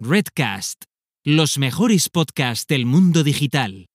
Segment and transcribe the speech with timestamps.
[0.00, 0.84] Redcast,
[1.24, 3.86] los mejores podcasts del mundo digital.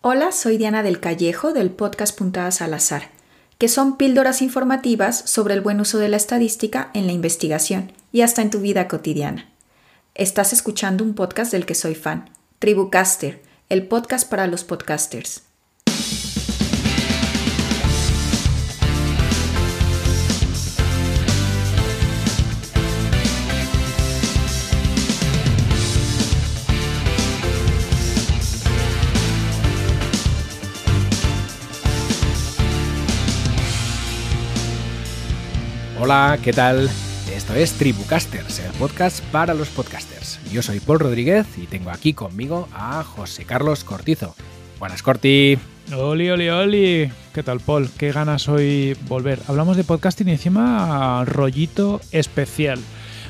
[0.00, 3.12] Hola, soy Diana del Callejo del podcast Puntadas al Azar,
[3.58, 8.22] que son píldoras informativas sobre el buen uso de la estadística en la investigación y
[8.22, 9.52] hasta en tu vida cotidiana.
[10.16, 12.28] Estás escuchando un podcast del que soy fan,
[12.58, 15.44] Tribucaster, el podcast para los podcasters.
[36.04, 36.90] Hola, ¿qué tal?
[37.34, 40.38] Esto es Tribucasters, el podcast para los podcasters.
[40.52, 44.34] Yo soy Paul Rodríguez y tengo aquí conmigo a José Carlos Cortizo.
[44.78, 45.56] Buenas, Corti.
[45.96, 47.10] Oli, oli, oli.
[47.32, 47.88] ¿Qué tal, Paul?
[47.96, 49.40] Qué ganas hoy volver.
[49.48, 52.80] Hablamos de podcasting y encima rollito especial.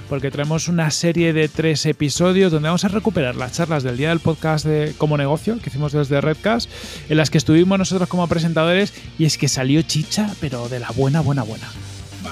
[0.08, 4.08] Porque traemos una serie de tres episodios donde vamos a recuperar las charlas del día
[4.08, 6.68] del podcast de como negocio que hicimos desde Redcast,
[7.08, 10.90] en las que estuvimos nosotros como presentadores y es que salió chicha, pero de la
[10.90, 11.68] buena, buena, buena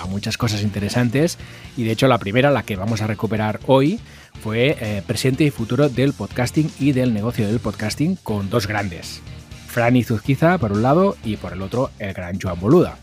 [0.09, 1.39] muchas cosas interesantes
[1.77, 4.01] y de hecho la primera, la que vamos a recuperar hoy,
[4.43, 9.21] fue eh, presente y futuro del podcasting y del negocio del podcasting con dos grandes.
[9.69, 12.99] Franny Zuzquiza por un lado y por el otro el gran Joan Boluda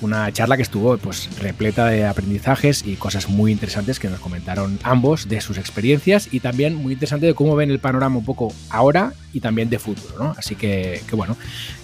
[0.00, 4.78] una charla que estuvo pues repleta de aprendizajes y cosas muy interesantes que nos comentaron
[4.82, 8.52] ambos de sus experiencias y también muy interesante de cómo ven el panorama un poco
[8.70, 10.34] ahora y también de futuro, ¿no?
[10.36, 11.36] Así que, que bueno,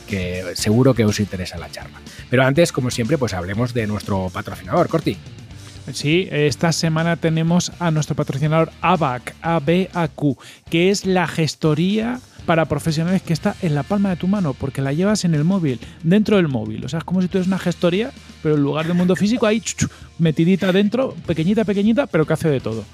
[0.08, 2.00] que seguro que os interesa la charla.
[2.30, 5.16] Pero antes, como siempre, pues hablemos de nuestro patrocinador, Corti.
[5.92, 10.38] Sí, esta semana tenemos a nuestro patrocinador ABAC, ABAQ,
[10.70, 14.82] que es la gestoría para profesionales que está en la palma de tu mano, porque
[14.82, 16.84] la llevas en el móvil, dentro del móvil.
[16.84, 18.10] O sea, es como si tú eres una gestoría,
[18.42, 19.62] pero en lugar del mundo físico, ahí
[20.18, 22.84] metidita dentro, pequeñita, pequeñita, pero que hace de todo.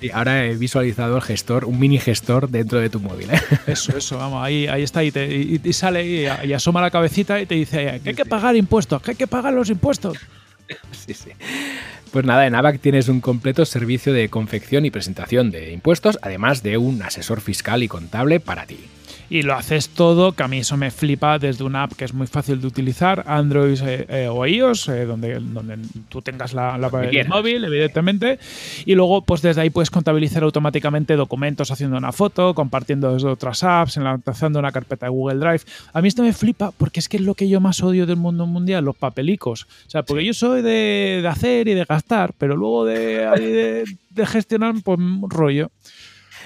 [0.00, 3.30] Sí, ahora he visualizado el gestor, un mini gestor dentro de tu móvil.
[3.30, 3.40] ¿eh?
[3.66, 6.04] Eso, eso, vamos, ahí, ahí está, y, te, sale
[6.44, 9.26] y, asoma la cabecita y te dice que hay que pagar impuestos, que hay que
[9.26, 10.18] pagar los impuestos.
[10.92, 11.30] Sí, sí.
[12.12, 16.62] Pues nada, en ABAC tienes un completo servicio de confección y presentación de impuestos, además
[16.62, 18.88] de un asesor fiscal y contable para ti
[19.30, 22.14] y lo haces todo, que a mí eso me flipa desde una app que es
[22.14, 25.78] muy fácil de utilizar, Android eh, eh, o iOS, eh, donde, donde
[26.08, 26.90] tú tengas la, la
[27.28, 28.38] móvil, evidentemente,
[28.86, 33.62] y luego pues desde ahí puedes contabilizar automáticamente documentos haciendo una foto, compartiendo desde otras
[33.62, 35.60] apps, enlazando una carpeta de Google Drive.
[35.92, 38.16] A mí esto me flipa porque es que es lo que yo más odio del
[38.16, 39.66] mundo mundial, los papelicos.
[39.86, 44.26] O sea, porque yo soy de, hacer y de gastar, pero luego de, de, de
[44.26, 45.70] gestionar, pues rollo.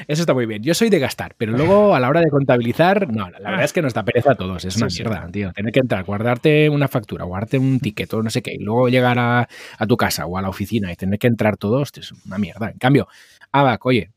[0.06, 0.62] Eso está muy bien.
[0.62, 3.72] Yo soy de gastar, pero luego a la hora de contabilizar, no, la verdad es
[3.72, 4.64] que nos da pereza a todos.
[4.64, 5.53] Es una mierda, tío.
[5.53, 8.88] Tener que entrar, guardarte una factura, guardarte un ticket o no sé qué, y luego
[8.88, 9.48] llegar a,
[9.88, 12.70] tu casa o a la oficina y tener que entrar todos, es una mierda.
[12.70, 13.08] En cambio,
[13.50, 14.10] ABAC, oye,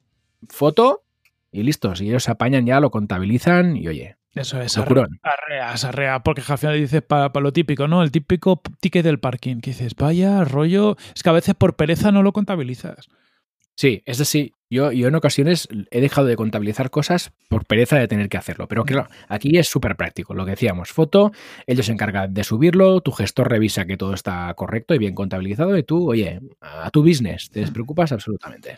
[0.50, 1.04] foto
[1.52, 1.96] y listo.
[1.96, 6.58] Si ellos se apañan ya, lo contabilizan y oye, eso es, arrea, arrea, porque al
[6.58, 8.04] final dices para, lo típico, ¿no?
[8.04, 12.12] El típico ticket del parking, que dices, vaya, rollo, es que a veces por pereza
[12.12, 13.08] no lo contabilizas.
[13.76, 18.08] Sí, es decir, yo, yo en ocasiones he dejado de contabilizar cosas por pereza de
[18.08, 18.68] tener que hacerlo.
[18.68, 20.34] Pero claro, aquí es súper práctico.
[20.34, 21.32] Lo que decíamos, foto,
[21.68, 25.78] ellos se encargan de subirlo, tu gestor revisa que todo está correcto y bien contabilizado
[25.78, 28.78] y tú, oye, a tu business, te despreocupas absolutamente.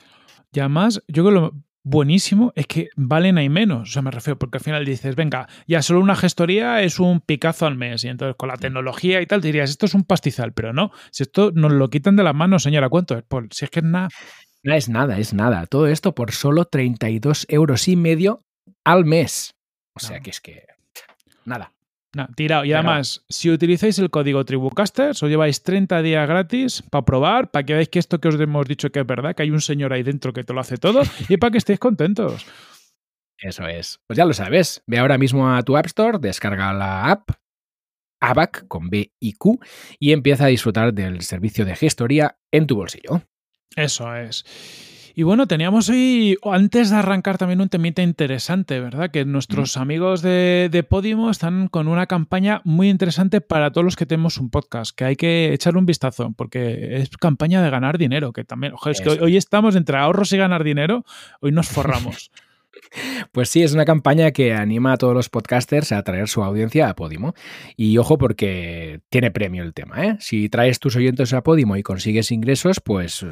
[0.53, 1.53] Y además, yo creo que lo
[1.87, 3.89] buenísimo es que valen ahí menos.
[3.89, 7.21] O sea, me refiero, porque al final dices, venga, ya solo una gestoría es un
[7.21, 8.03] picazo al mes.
[8.03, 10.91] Y entonces con la tecnología y tal dirías, esto es un pastizal, pero no.
[11.11, 13.23] Si esto nos lo quitan de las manos, señora, ¿cuánto es?
[13.27, 14.09] Pues si es que es nada.
[14.63, 15.65] No es nada, es nada.
[15.65, 18.43] Todo esto por solo 32 euros y medio
[18.83, 19.55] al mes.
[19.93, 20.65] O sea que es que.
[21.45, 21.73] Nada.
[22.35, 22.65] tirado.
[22.65, 27.65] Y además, si utilizáis el código Tribucasters, os lleváis 30 días gratis para probar, para
[27.65, 29.93] que veáis que esto que os hemos dicho que es verdad, que hay un señor
[29.93, 32.45] ahí dentro que te lo hace todo y para que estéis contentos.
[33.39, 33.99] Eso es.
[34.07, 34.83] Pues ya lo sabes.
[34.87, 37.29] Ve ahora mismo a tu App Store, descarga la app
[38.19, 39.59] ABAC con B y Q
[39.99, 43.21] y empieza a disfrutar del servicio de gestoría en tu bolsillo.
[43.75, 44.45] Eso es.
[45.17, 49.09] Y bueno, teníamos hoy, antes de arrancar también un temita interesante, ¿verdad?
[49.09, 53.95] Que nuestros amigos de, de, Podimo están con una campaña muy interesante para todos los
[53.95, 57.97] que tenemos un podcast, que hay que echarle un vistazo, porque es campaña de ganar
[57.97, 61.03] dinero, que también, ojo, es que hoy estamos entre ahorros y ganar dinero,
[61.41, 62.29] hoy nos forramos.
[63.31, 66.89] Pues sí, es una campaña que anima a todos los podcasters a traer su audiencia
[66.89, 67.33] a Podimo.
[67.75, 70.05] Y ojo porque tiene premio el tema.
[70.05, 70.17] ¿eh?
[70.19, 73.25] Si traes tus oyentes a Podimo y consigues ingresos, pues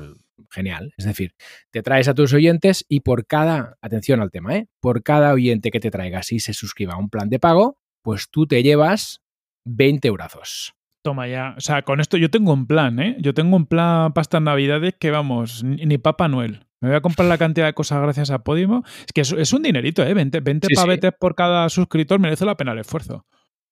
[0.51, 0.93] genial.
[0.97, 1.35] Es decir,
[1.71, 4.67] te traes a tus oyentes y por cada, atención al tema, ¿eh?
[4.79, 8.29] por cada oyente que te traigas y se suscriba a un plan de pago, pues
[8.29, 9.21] tú te llevas
[9.65, 10.74] 20 eurazos.
[11.05, 11.53] Toma ya.
[11.55, 13.15] O sea, con esto yo tengo un plan, ¿eh?
[13.19, 16.65] Yo tengo un plan para estas navidades que vamos, ni Papá Noel.
[16.81, 18.83] Me voy a comprar la cantidad de cosas gracias a Podimo.
[19.05, 20.15] Es que es, un dinerito, ¿eh?
[20.15, 23.27] 20, 20 pavetes por cada suscriptor merece la pena el esfuerzo.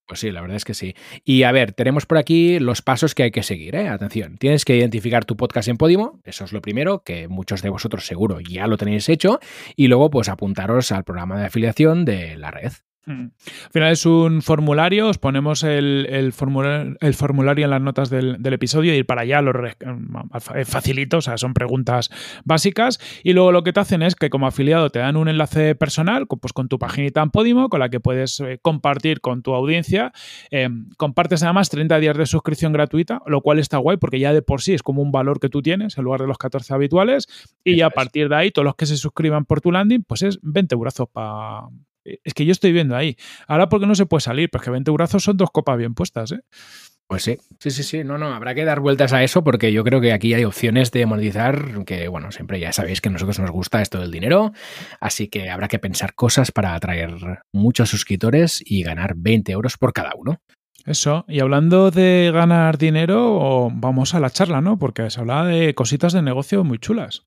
[0.06, 0.94] Pues sí, la verdad es que sí.
[1.24, 3.74] Y a ver, tenemos por aquí los pasos que hay que seguir.
[3.74, 3.90] ¿eh?
[3.90, 7.70] Atención, tienes que identificar tu podcast en Podimo, eso es lo primero, que muchos de
[7.70, 9.40] vosotros seguro ya lo tenéis hecho,
[9.76, 12.74] y luego pues apuntaros al programa de afiliación de la red.
[13.06, 13.32] Hmm.
[13.66, 18.98] Al final es un formulario, os ponemos el, formulario, en las notas del, episodio y
[18.98, 19.52] ir para allá lo
[20.66, 22.10] facilito, o sea, son preguntas
[22.46, 23.00] básicas.
[23.24, 26.28] Y luego lo que te hacen es que como afiliado te dan un enlace personal
[26.28, 30.14] pues con tu paginita en Podimo con la que puedes eh, compartir con tu audiencia.
[30.52, 34.42] Eh, compartes además 30 días de suscripción gratuita, lo cual está guay porque ya de
[34.42, 37.28] por sí es como un valor que tú tienes en lugar de los 14 habituales.
[37.64, 40.22] Y ya a partir de ahí, todos los que se suscriban por tu landing, pues
[40.22, 41.68] es 20 brazos para
[42.04, 43.18] es que yo estoy viendo ahí.
[43.48, 46.42] Ahora porque no se puede salir, porque 20 brazos son dos copas bien puestas, ¿eh?
[47.08, 48.04] Pues sí, sí, sí, sí.
[48.04, 50.92] No, no, habrá que dar vueltas a eso porque yo creo que aquí hay opciones
[50.92, 54.54] de monetizar que, bueno, siempre ya sabéis que a nosotros nos gusta esto del dinero,
[55.00, 57.14] así que habrá que pensar cosas para atraer
[57.52, 60.42] muchos suscriptores y ganar 20 euros por cada uno.
[60.86, 64.78] Eso, y hablando de ganar dinero, vamos a la charla, ¿no?
[64.78, 67.26] Porque se habla de cositas de negocio muy chulas.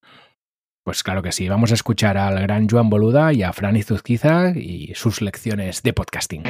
[0.86, 4.50] Pues claro que sí, vamos a escuchar al gran Joan Boluda y a Fran Izuzquiza
[4.50, 6.44] y sus lecciones de podcasting.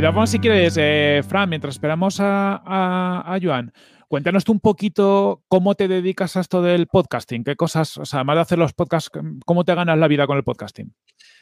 [0.00, 3.74] vamos si quieres, eh, Fran, mientras esperamos a, a, Joan,
[4.08, 8.20] cuéntanos tú un poquito cómo te dedicas a esto del podcasting, qué cosas, o sea,
[8.20, 9.10] además de hacer los podcasts,
[9.44, 10.94] cómo te ganas la vida con el podcasting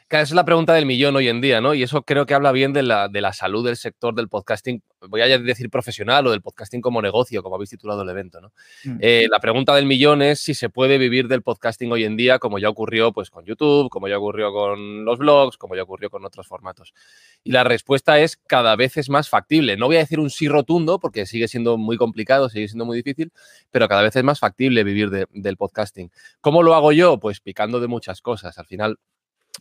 [0.08, 1.74] es la pregunta del millón hoy en día, ¿no?
[1.74, 4.80] Y eso creo que habla bien de la, de la salud del sector del podcasting,
[5.08, 8.52] voy a decir profesional o del podcasting como negocio, como habéis titulado el evento, ¿no?
[8.84, 8.98] Mm.
[9.00, 12.38] Eh, la pregunta del millón es si se puede vivir del podcasting hoy en día,
[12.38, 16.08] como ya ocurrió pues, con YouTube, como ya ocurrió con los blogs, como ya ocurrió
[16.08, 16.94] con otros formatos.
[17.42, 19.76] Y la respuesta es cada vez es más factible.
[19.76, 22.96] No voy a decir un sí rotundo, porque sigue siendo muy complicado, sigue siendo muy
[22.96, 23.32] difícil,
[23.72, 26.10] pero cada vez es más factible vivir del podcasting.
[26.40, 27.18] ¿Cómo lo hago yo?
[27.18, 28.56] Pues picando de muchas cosas.
[28.58, 28.98] Al final,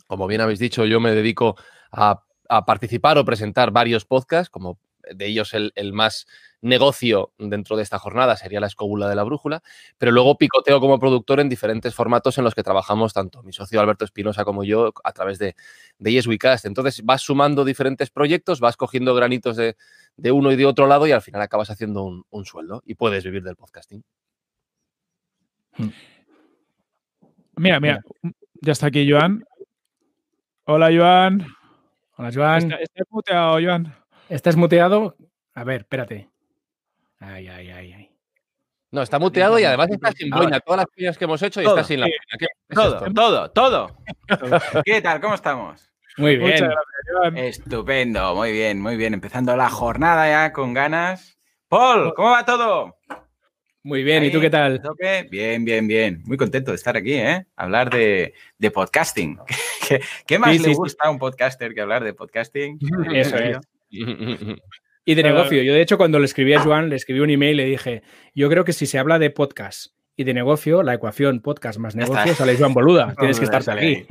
[0.08, 1.56] como bien habéis dicho, yo me dedico
[1.92, 2.22] a,
[2.66, 4.80] participar o presentar varios podcasts, como
[5.14, 6.28] de ellos el, más
[6.62, 9.62] negocio dentro de esta jornada sería la escóbula de la brújula,
[9.98, 13.80] pero luego picoteo como productor en diferentes formatos en los que trabajamos tanto mi socio
[13.80, 15.56] Alberto Espinosa como yo a través de,
[16.00, 16.28] de Yes
[16.64, 19.76] Entonces vas sumando diferentes proyectos, vas cogiendo granitos de,
[20.32, 23.24] uno y de otro lado y al final acabas haciendo un, un sueldo y puedes
[23.24, 24.04] vivir del podcasting.
[25.78, 25.90] Hmm.
[27.58, 28.02] Mira, mira,
[28.62, 29.46] ya está aquí Joan.
[30.68, 31.46] Hola, Joan.
[32.18, 32.72] Hola, Joan.
[32.72, 33.96] ¿Estás muteado, Joan?
[34.30, 35.16] ¿Estás muteado?
[35.54, 36.28] A ver, espérate.
[37.20, 38.12] Ay, ay, ay, ay.
[38.90, 40.60] No, está muteado y además está sin boina.
[40.60, 42.08] Todas las piñas que hemos hecho y está sin la
[42.74, 43.98] Todo, todo, todo.
[44.86, 45.22] ¿Qué tal?
[45.22, 45.94] ¿Cómo estamos?
[46.18, 46.54] Muy bien.
[46.54, 46.70] Muchas
[47.22, 49.14] gracias, Estupendo, muy bien, muy bien.
[49.14, 51.38] Empezando la jornada ya con ganas.
[51.68, 52.98] Paul, ¿cómo va todo?
[53.86, 54.82] Muy bien, ¿y tú qué tal?
[55.30, 56.24] Bien, bien, bien.
[56.26, 57.46] Muy contento de estar aquí, ¿eh?
[57.56, 58.34] Hablar de,
[58.74, 59.38] podcasting.
[60.26, 62.80] ¿Qué, más le gusta a un podcaster que hablar de podcasting?
[63.14, 63.60] Eso es.
[65.08, 65.62] Y de negocio.
[65.62, 68.02] Yo, de hecho, cuando le escribí a Joan, le escribí un email y le dije,
[68.34, 71.96] yo creo que si se habla de podcast y de negocio, la ecuación podcast más
[71.96, 73.14] negocio sale Joan Boluda.
[73.20, 74.08] Tienes que estar aquí.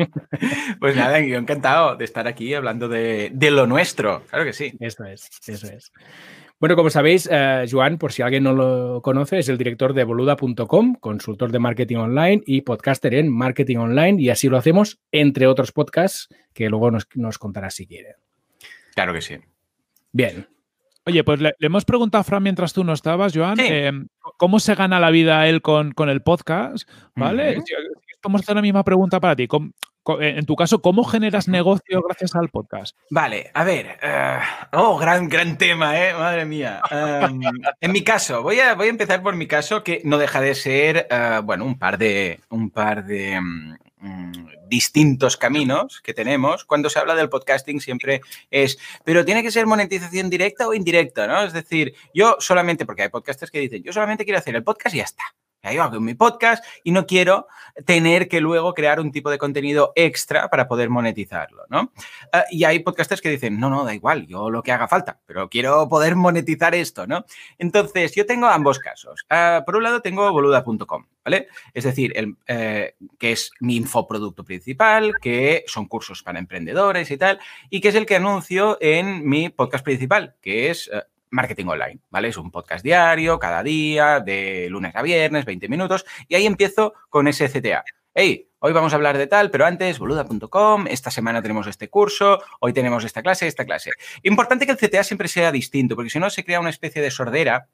[0.78, 4.22] Pues nada, yo encantado de estar aquí hablando de, de lo nuestro.
[4.30, 4.72] Claro que sí.
[4.78, 5.90] Eso es, eso es.
[6.60, 10.04] Bueno, como sabéis, eh, Joan, por si alguien no lo conoce, es el director de
[10.04, 15.46] boluda.com, consultor de marketing online y podcaster en marketing online, y así lo hacemos, entre
[15.46, 18.14] otros podcasts que luego nos, nos contará si quiere.
[18.94, 19.36] Claro que sí.
[20.12, 20.46] Bien.
[21.06, 23.92] Oye, pues le, hemos preguntado a Fran mientras tú no estabas, Joan, eh,
[24.38, 27.58] cómo se gana la vida él con, con el podcast, ¿vale?
[28.22, 29.46] Vamos a hacer la misma pregunta para ti.
[30.20, 32.96] En tu caso, ¿cómo generas negocio gracias al podcast?
[33.10, 33.98] Vale, a ver.
[34.02, 34.38] Eh,
[34.72, 36.12] oh, gran, gran tema, ¿eh?
[36.12, 36.82] Madre mía.
[36.90, 37.40] Em,
[37.80, 40.54] en mi caso, voy a, voy a empezar por mi caso, que no deja de
[40.54, 46.64] ser, eh, bueno, un par de, un par de mm, mm, distintos caminos que tenemos.
[46.64, 48.20] Cuando se habla del podcasting siempre
[48.50, 51.42] es, pero tiene que ser monetización directa o indirecta, ¿no?
[51.42, 54.94] Es decir, yo solamente, porque hay podcasters que dicen, yo solamente quiero hacer el podcast
[54.94, 55.24] y ya está
[55.72, 57.46] yo hago mi podcast y no quiero
[57.86, 61.92] tener que luego crear un tipo de contenido extra para poder monetizarlo, ¿no?
[62.32, 65.18] Ah, y hay podcasters que dicen, no, no, da igual, yo lo que haga falta,
[65.26, 67.24] pero quiero poder monetizar esto, ¿no?
[67.58, 69.24] Entonces, yo tengo ambos casos.
[69.30, 71.48] Ah, por un lado, tengo boluda.com, ¿vale?
[71.72, 77.16] Es decir, el, eh, que es mi infoproducto principal, que son cursos para emprendedores y
[77.16, 77.40] tal,
[77.70, 81.02] y que es el que anuncio en mi podcast principal, que es eh,
[81.34, 82.28] marketing online, ¿vale?
[82.28, 86.94] Es un podcast diario, cada día, de lunes a viernes, 20 minutos, y ahí empiezo
[87.10, 87.84] con ese CTA.
[88.14, 92.38] hey, hoy vamos a hablar de tal, pero antes, boluda.com, esta semana tenemos este curso,
[92.60, 93.90] hoy tenemos esta clase, esta clase.
[94.22, 97.10] Importante que el CTA siempre sea distinto, porque si no se crea una especie de
[97.10, 97.68] sordera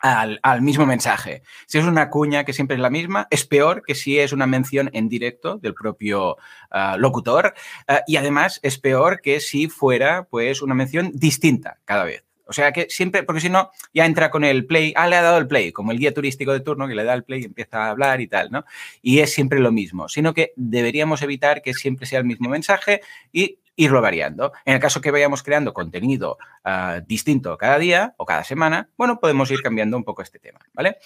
[0.00, 1.42] al, mismo mensaje.
[1.66, 4.46] Si es una cuña que siempre es la misma, es peor que si es una
[4.46, 6.36] mención en directo del propio
[6.70, 7.54] ah, locutor
[7.86, 12.29] ah, y además es peor que si fuera pues una mención distinta cada vez.
[12.50, 15.22] O sea que siempre, porque si no, ya entra con el play, ah, le ha
[15.22, 17.44] dado el play, como el guía turístico de turno que le da el play y
[17.44, 18.64] empieza a hablar y tal, ¿no?
[19.02, 23.02] Y es siempre lo mismo, sino que deberíamos evitar que siempre sea el mismo mensaje
[23.30, 24.52] y irlo variando.
[24.64, 29.20] En el caso que vayamos creando contenido ah, distinto cada día o cada semana, bueno,
[29.20, 30.96] podemos ir cambiando un poco este tema, ¿vale?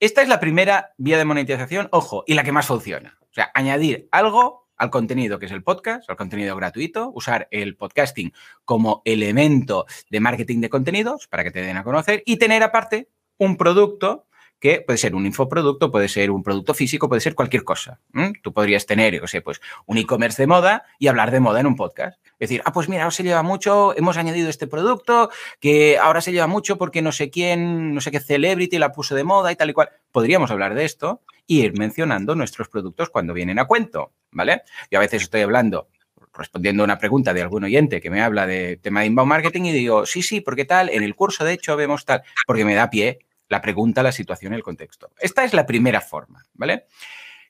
[0.00, 3.16] Esta es la primera vía de monetización, ojo, y la que más funciona.
[3.22, 7.76] O sea, añadir algo al contenido que es el podcast, al contenido gratuito, usar el
[7.76, 8.32] podcasting
[8.64, 13.10] como elemento de marketing de contenidos para que te den a conocer y tener aparte
[13.36, 14.26] un producto
[14.60, 17.98] que puede ser un infoproducto, puede ser un producto físico, puede ser cualquier cosa.
[18.42, 21.66] Tú podrías tener, o sea, pues un e-commerce de moda y hablar de moda en
[21.66, 22.20] un podcast.
[22.38, 26.20] Es decir, ah, pues mira, ahora se lleva mucho, hemos añadido este producto que ahora
[26.20, 29.50] se lleva mucho porque no sé quién, no sé qué celebrity la puso de moda
[29.50, 29.88] y tal y cual.
[30.12, 34.62] Podríamos hablar de esto y ir mencionando nuestros productos cuando vienen a cuento, ¿vale?
[34.90, 35.88] Yo a veces estoy hablando
[36.32, 39.62] respondiendo a una pregunta de algún oyente que me habla de tema de inbound marketing
[39.64, 42.74] y digo, sí, sí, porque tal, en el curso de hecho vemos tal, porque me
[42.74, 43.18] da pie
[43.50, 45.10] la pregunta, la situación, el contexto.
[45.18, 46.86] Esta es la primera forma, ¿vale?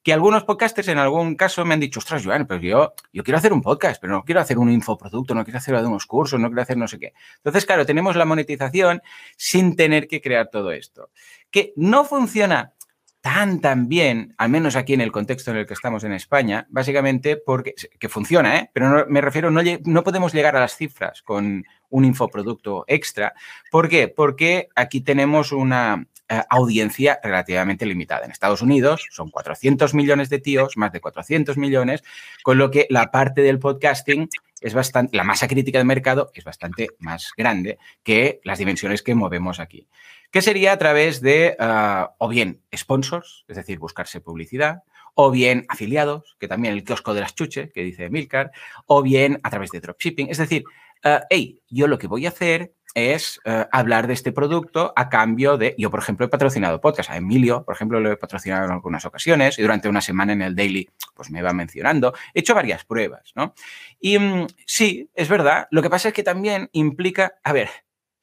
[0.03, 3.37] Que algunos podcasters en algún caso me han dicho, ostras, Joan, pero yo, yo quiero
[3.37, 6.49] hacer un podcast, pero no quiero hacer un infoproducto, no quiero hacer unos cursos, no
[6.49, 7.13] quiero hacer no sé qué.
[7.37, 9.03] Entonces, claro, tenemos la monetización
[9.37, 11.11] sin tener que crear todo esto.
[11.51, 12.73] Que no funciona
[13.21, 16.67] tan, tan bien, al menos aquí en el contexto en el que estamos en España,
[16.71, 18.71] básicamente porque, que funciona, ¿eh?
[18.73, 23.35] pero me refiero, no, no podemos llegar a las cifras con un infoproducto extra.
[23.71, 24.09] ¿Por qué?
[24.09, 28.25] Porque aquí tenemos una eh, audiencia relativamente limitada.
[28.25, 32.03] En Estados Unidos son 400 millones de tíos, más de 400 millones,
[32.43, 34.29] con lo que la parte del podcasting
[34.61, 39.15] es bastante, la masa crítica de mercado es bastante más grande que las dimensiones que
[39.15, 39.89] movemos aquí
[40.31, 44.83] que sería a través de ah, o bien sponsors, es decir, buscarse publicidad,
[45.15, 48.53] o bien afiliados, que también el kiosco de las chuches, que dice Milcar,
[48.87, 50.31] o bien a través de dropshipping.
[50.31, 50.65] Es decir,
[51.05, 55.09] uh, hey, yo lo que voy a hacer es ah, hablar de este producto a
[55.09, 58.65] cambio de, yo por ejemplo he patrocinado podcast, a Emilio, por ejemplo, lo he patrocinado
[58.65, 62.41] en algunas ocasiones y durante una semana en el daily pues me va mencionando, he
[62.41, 63.55] hecho varias pruebas, ¿no?
[64.01, 67.69] Y mm, sí, es verdad, lo que pasa es que también implica, a ver,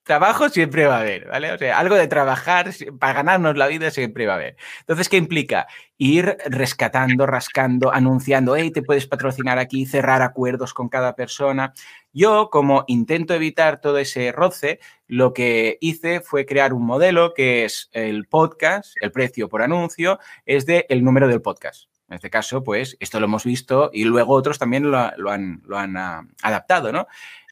[0.08, 1.52] trabajo siempre va a haber, ¿vale?
[1.52, 4.58] O sea, algo de trabajar para ganarnos la vida siempre va a haber.
[4.80, 5.68] Entonces, ¿qué implica?
[5.98, 11.74] Ir rescatando, rascando, anunciando, hey, te puedes patrocinar aquí, cerrar acuerdos con cada persona.
[12.14, 17.66] Yo, como intento evitar todo ese roce, lo que hice fue crear un modelo que
[17.66, 21.90] es el podcast, el precio por anuncio, es de número del podcast.
[22.10, 25.78] En este caso, pues esto lo hemos visto y luego otros también lo, han, lo
[25.78, 27.06] han ah, adaptado, ¿no?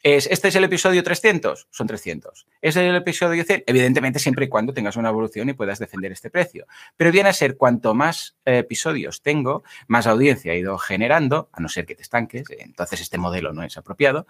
[0.07, 1.67] ¿Este es el episodio 300?
[1.71, 2.45] Son 300.
[2.61, 3.63] ¿Es el episodio 100?
[3.65, 6.67] Evidentemente, siempre y cuando tengas una evolución y puedas defender este precio.
[6.95, 11.59] Pero viene a ser cuanto más eh, episodios tengo, más audiencia he ido generando, a
[11.59, 14.27] no ser que te estanques, entonces este modelo no es apropiado.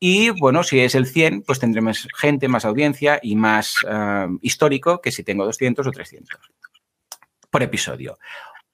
[0.00, 4.26] Y bueno, si es el 100, pues tendré más gente, más audiencia y más eh,
[4.40, 6.40] histórico que si tengo 200 o 300
[7.48, 8.18] por episodio.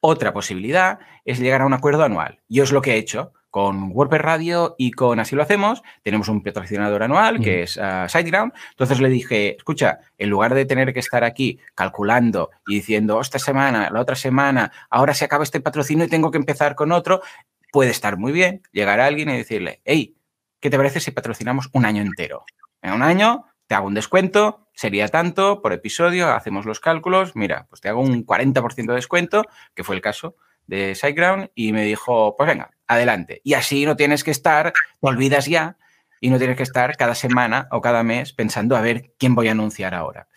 [0.00, 2.40] Otra posibilidad es llegar a un acuerdo anual.
[2.48, 6.28] Yo es lo que he hecho con WordPress Radio y con Así lo hacemos, tenemos
[6.28, 8.52] un patrocinador anual que es uh, SiteGround.
[8.70, 13.38] Entonces le dije, escucha, en lugar de tener que estar aquí calculando y diciendo, esta
[13.38, 17.22] semana, la otra semana, ahora se acaba este patrocinio y tengo que empezar con otro,
[17.72, 20.16] puede estar muy bien llegar a alguien y decirle, hey,
[20.60, 22.44] ¿qué te parece si patrocinamos un año entero?
[22.82, 27.66] En un año te hago un descuento, sería tanto por episodio, hacemos los cálculos, mira,
[27.68, 30.36] pues te hago un 40% de descuento, que fue el caso
[30.68, 33.40] de SiteGround, y me dijo, pues venga, adelante.
[33.42, 35.76] Y así no tienes que estar, te olvidas ya
[36.20, 39.48] y no tienes que estar cada semana o cada mes pensando a ver quién voy
[39.48, 40.28] a anunciar ahora.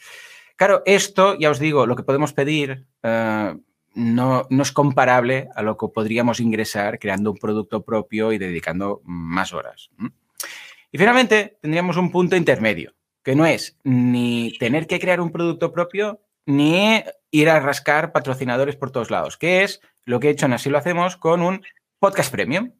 [0.55, 3.55] Claro, esto, ya os digo, lo que podemos pedir eh,
[3.93, 9.01] no, no, es comparable a lo que podríamos ingresar creando un producto propio y dedicando
[9.03, 9.89] más horas.
[10.91, 15.71] Y finalmente, tendríamos un punto intermedio, que no es ni tener que crear un producto
[15.71, 20.45] propio, ni ir a rascar patrocinadores por todos lados, que es lo que he hecho
[20.45, 21.63] en Así lo hacemos con un
[21.99, 22.73] podcast premium.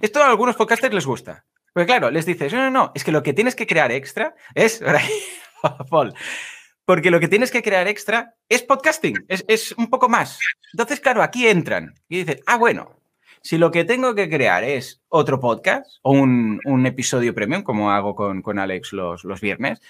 [0.00, 1.44] Esto a algunos podcasters les gusta.
[1.72, 4.34] Porque claro, les dices, no, no, no, es que lo que tienes que crear extra
[4.54, 4.82] es...
[6.86, 10.38] Porque lo que tienes que crear extra es podcasting, es, un poco más.
[10.72, 13.00] Entonces, claro, aquí entran y dicen, ah, bueno,
[13.42, 18.14] si lo que tengo que crear es otro podcast o un, episodio premium, como hago
[18.14, 19.80] con, con Alex los, los, viernes,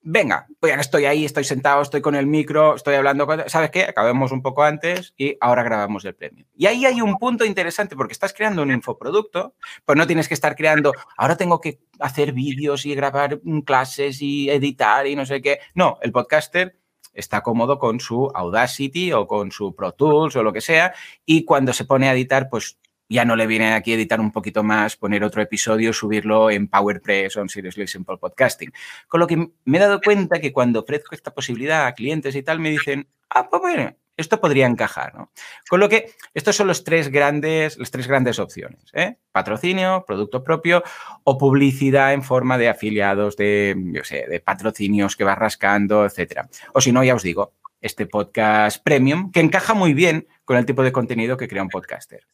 [0.00, 3.48] venga, pues ya estoy ahí, estoy sentado, estoy con el micro, estoy hablando con...
[3.48, 3.82] ¿Sabes qué?
[3.82, 6.46] Acabemos un poco antes y ahora grabamos el premio.
[6.56, 10.34] Y ahí hay un punto interesante porque estás creando un infoproducto, pues no tienes que
[10.34, 15.42] estar creando, ahora tengo que hacer vídeos y grabar clases y editar y no sé
[15.42, 15.58] qué.
[15.74, 16.78] No, el podcaster
[17.12, 20.94] está cómodo con su Audacity o con su Pro Tools o lo que sea
[21.26, 22.78] y cuando se pone a editar, pues
[23.08, 27.36] ya no le viene aquí editar un poquito más, poner otro episodio, subirlo en PowerPress
[27.36, 28.72] o en Seriously Simple Podcasting.
[29.06, 32.42] Con lo que me he dado cuenta que cuando ofrezco esta posibilidad a clientes y
[32.42, 35.30] tal, me dicen, ah, pues bueno, esto podría encajar, ¿no?
[35.70, 39.16] Con lo que estos son los tres grandes, las tres grandes opciones, ¿eh?
[39.30, 40.82] Patrocinio, producto propio
[41.22, 46.48] o publicidad en forma de afiliados, de, yo sé, de patrocinios que vas rascando, etcétera.
[46.74, 50.66] O si no, ya os digo, este podcast premium que encaja muy bien con el
[50.66, 52.26] tipo de contenido que crea un podcaster.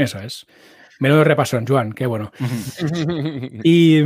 [0.00, 0.46] Eso es.
[0.98, 2.32] Menudo repasón, Joan, qué bueno.
[3.64, 4.00] y,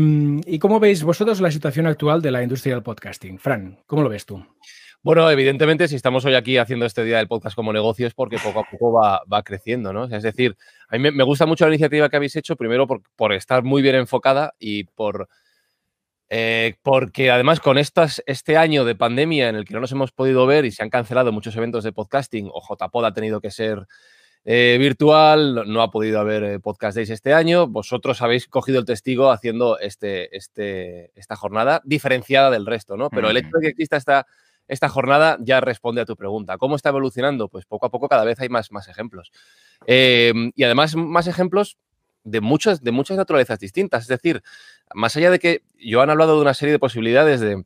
[0.46, 3.38] ¿Y cómo veis vosotros la situación actual de la industria del podcasting?
[3.38, 4.44] Fran, ¿cómo lo ves tú?
[5.02, 8.38] Bueno, evidentemente, si estamos hoy aquí haciendo este día del podcast como negocio es porque
[8.38, 10.04] poco a poco va, creciendo, ¿no?
[10.04, 10.56] Es decir,
[10.88, 13.96] a mí me, gusta mucho la iniciativa que habéis hecho, primero por, estar muy bien
[13.96, 15.28] enfocada y por
[16.30, 20.10] eh, porque además con estas, este año de pandemia en el que no nos hemos
[20.10, 23.50] podido ver y se han cancelado muchos eventos de podcasting, o JPod ha tenido que
[23.50, 23.86] ser
[24.46, 27.66] eh, virtual, no ha podido haber eh, Podcast Days este año.
[27.66, 33.08] Vosotros habéis cogido el testigo haciendo este, este, esta jornada diferenciada del resto, ¿no?
[33.08, 34.26] Pero el hecho de que exista esta,
[34.68, 36.58] esta jornada ya responde a tu pregunta.
[36.58, 37.48] ¿Cómo está evolucionando?
[37.48, 39.32] Pues poco a poco cada vez hay más, más ejemplos.
[39.86, 41.78] Em, y además más ejemplos
[42.22, 44.02] de muchas, de muchas naturalezas distintas.
[44.02, 44.42] Es decir,
[44.94, 47.64] más allá de que yo han hablado de una serie de posibilidades de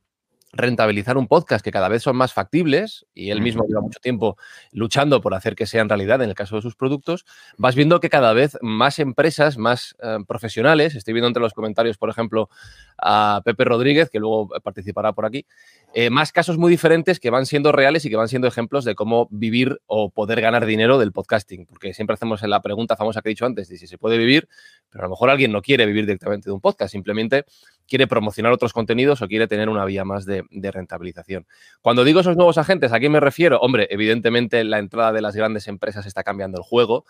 [0.52, 4.36] rentabilizar un podcast que cada vez son más factibles y él mismo lleva mucho tiempo
[4.72, 7.26] luchando por hacer que sean realidad en el caso de sus productos,
[7.58, 11.98] vas viendo que cada vez más empresas, más eh, profesionales, estoy viendo entre los comentarios,
[11.98, 12.48] por ejemplo,
[12.96, 15.46] a Pepe Rodríguez, que luego participará por aquí,
[15.94, 18.94] eh, más casos muy diferentes que van siendo reales y que van siendo ejemplos de
[18.94, 21.66] cómo vivir o poder ganar dinero del podcasting.
[21.66, 24.48] Porque siempre hacemos la pregunta famosa que he dicho antes de si se puede vivir,
[24.90, 27.44] pero a lo mejor alguien no quiere vivir directamente de un podcast, simplemente
[27.88, 31.46] quiere promocionar otros contenidos o quiere tener una vía más de, rentabilización.
[31.80, 33.58] Cuando digo esos nuevos agentes, ¿a quién me refiero?
[33.60, 37.04] Hombre, evidentemente la entrada de las grandes empresas está cambiando el juego.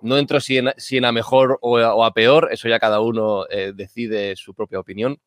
[0.00, 4.36] No entro si en, a mejor o a, peor, eso ya cada uno eh, decide
[4.36, 5.20] su propia opinión.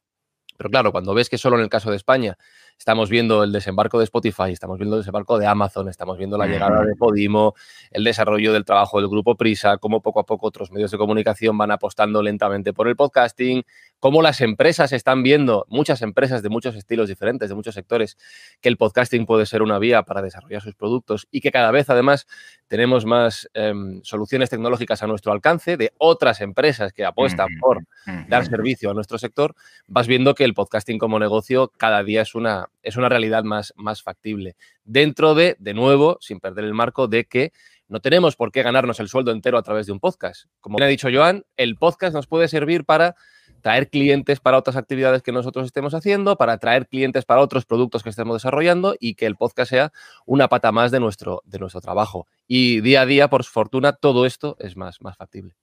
[0.58, 2.38] Pero claro, cuando ves que solo en el caso de España
[2.78, 6.48] estamos viendo el desembarco de Spotify, estamos viendo el desembarco de Amazon, estamos viendo la
[6.48, 7.56] llegada de Podimo,
[7.92, 11.58] el desarrollo del trabajo del grupo Prisa, cómo poco a poco otros medios de comunicación
[11.58, 13.64] van apostando lentamente por el podcasting,
[14.04, 18.18] cómo las empresas están viendo, muchas empresas de muchos estilos diferentes, de muchos sectores,
[18.60, 21.90] que el podcasting puede ser una vía para desarrollar sus productos y que cada vez
[21.90, 22.28] además
[22.68, 27.86] tenemos más em, soluciones tecnológicas a nuestro alcance de otras empresas que apuestan por
[28.28, 29.56] dar servicio a nuestro sector,
[29.88, 33.74] vas viendo que el podcasting como negocio cada día es una, es una realidad más,
[33.78, 34.58] más factible.
[34.84, 37.54] Dentro de, de nuevo, sin perder el marco, de que
[37.88, 40.48] no tenemos por qué ganarnos el sueldo entero a través de un podcast.
[40.60, 43.16] Como bien ha dicho Joan, el podcast nos puede servir para
[43.64, 48.04] traer clientes para otras actividades que nosotros estemos haciendo, para traer clientes para otros productos
[48.04, 49.94] que estemos desarrollando y que el podcast sea
[50.26, 52.28] una pata más de nuestro, de nuestro trabajo.
[52.46, 55.56] Y día a día, por fortuna, todo esto es más, más factible.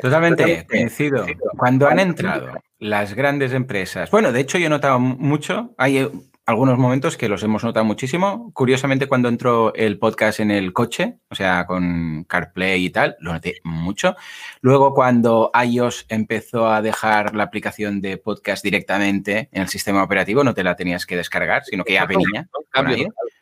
[0.00, 1.26] Totalmente coincido.
[1.58, 6.08] Cuando han entrado las grandes empresas, bueno, de hecho yo he notado mucho, hay
[6.48, 8.50] algunos momentos que los hemos notado muchísimo.
[8.54, 13.34] Curiosamente, cuando entró el podcast en el coche, o sea, con CarPlay y tal, lo
[13.34, 14.16] noté mucho.
[14.62, 20.42] Luego, cuando iOS empezó a dejar la aplicación de podcast directamente en el sistema operativo,
[20.42, 22.48] no te la tenías que descargar, sino que ya venía.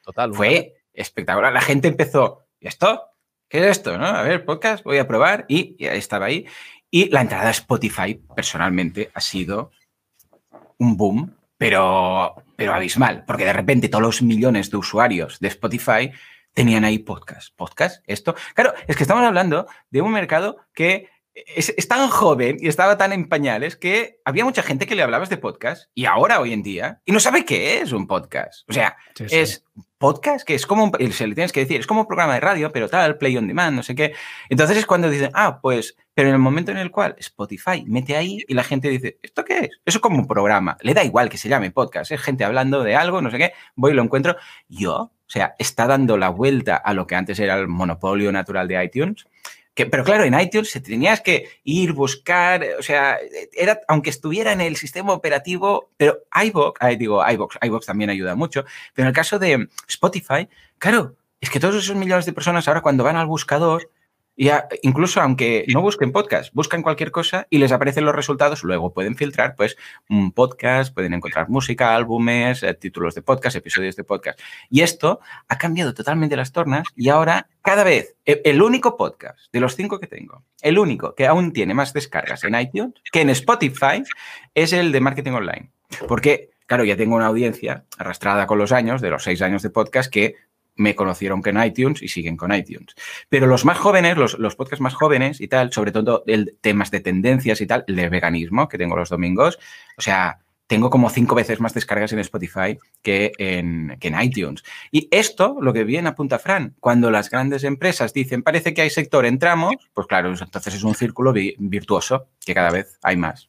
[0.03, 1.53] Total, Fue espectacular.
[1.53, 3.05] La gente empezó, ¿y esto?
[3.49, 3.97] ¿Qué es esto?
[3.99, 4.07] ¿No?
[4.07, 6.45] A ver, podcast, voy a probar y ya estaba ahí.
[6.91, 9.71] Y la entrada a Spotify, personalmente, ha sido
[10.79, 16.11] un boom pero, pero abismal, porque de repente todos los millones de usuarios de Spotify
[16.53, 17.55] tenían ahí podcast.
[17.55, 18.35] Podcast, esto.
[18.55, 23.13] Claro, es que estamos hablando de un mercado que es, tan joven y estaba tan
[23.13, 26.63] en pañales que había mucha gente que le hablabas de podcast y ahora, hoy en
[26.63, 28.69] día, y no sabe qué es un podcast.
[28.69, 29.65] O sea, es
[29.99, 32.73] podcast que es como, se le tienes que decir, es como un programa de radio,
[32.73, 34.15] pero tal, play on demand, no sé qué.
[34.49, 38.17] Entonces es cuando dicen, ah, pues, pero en el momento en el cual Spotify mete
[38.17, 39.71] ahí y la gente dice, ¿esto qué es?
[39.85, 40.79] Eso es como un programa.
[40.81, 43.53] Le da igual que se llame podcast, es gente hablando de algo, no sé qué,
[43.75, 44.35] voy y lo encuentro.
[44.67, 48.67] Yo, o sea, está dando la vuelta a lo que antes era el monopolio natural
[48.67, 49.27] de iTunes
[49.85, 53.19] pero claro, en iTunes se tenías que ir, buscar, o sea,
[53.53, 58.65] era, aunque estuviera en el sistema operativo, pero iVoox, digo, iVoox, iVoox también ayuda mucho,
[58.95, 60.49] pero en el caso de Spotify,
[60.79, 63.91] claro, es que todos esos millones de personas ahora cuando van al buscador,
[64.37, 64.51] Y
[64.83, 69.17] incluso aunque no busquen podcast, buscan cualquier cosa y les aparecen los resultados, luego pueden
[69.17, 69.77] filtrar pues
[70.11, 74.39] un podcast, pueden encontrar música, álbumes, eh, títulos de podcast, episodios de podcast.
[74.69, 79.39] Y esto ha cambiado totalmente las tornas y ahora cada vez e, el único podcast
[79.53, 83.23] de los cinco que tengo, el único que aún tiene más descargas en iTunes que
[83.23, 84.03] en Spotify
[84.55, 85.71] es el de marketing online.
[86.09, 89.71] Porque, claro, ya tengo una audiencia arrastrada con los años, de los seis años de
[89.71, 90.35] podcast, que
[90.77, 92.95] me conocieron que en iTunes y siguen con iTunes.
[93.29, 96.91] Pero los más jóvenes, los, los podcasts más jóvenes y tal, sobre todo el temas
[96.91, 99.59] de tendencias y tal, el de veganismo que tengo los domingos,
[99.97, 104.63] o sea, tengo como cinco veces más descargas en Spotify que en, que en iTunes.
[104.91, 108.91] Y esto, lo que bien apunta Fran, cuando las grandes empresas dicen, parece que hay
[108.91, 113.49] sector, entramos, pues claro, entonces es un círculo virtuoso, que cada vez hay más.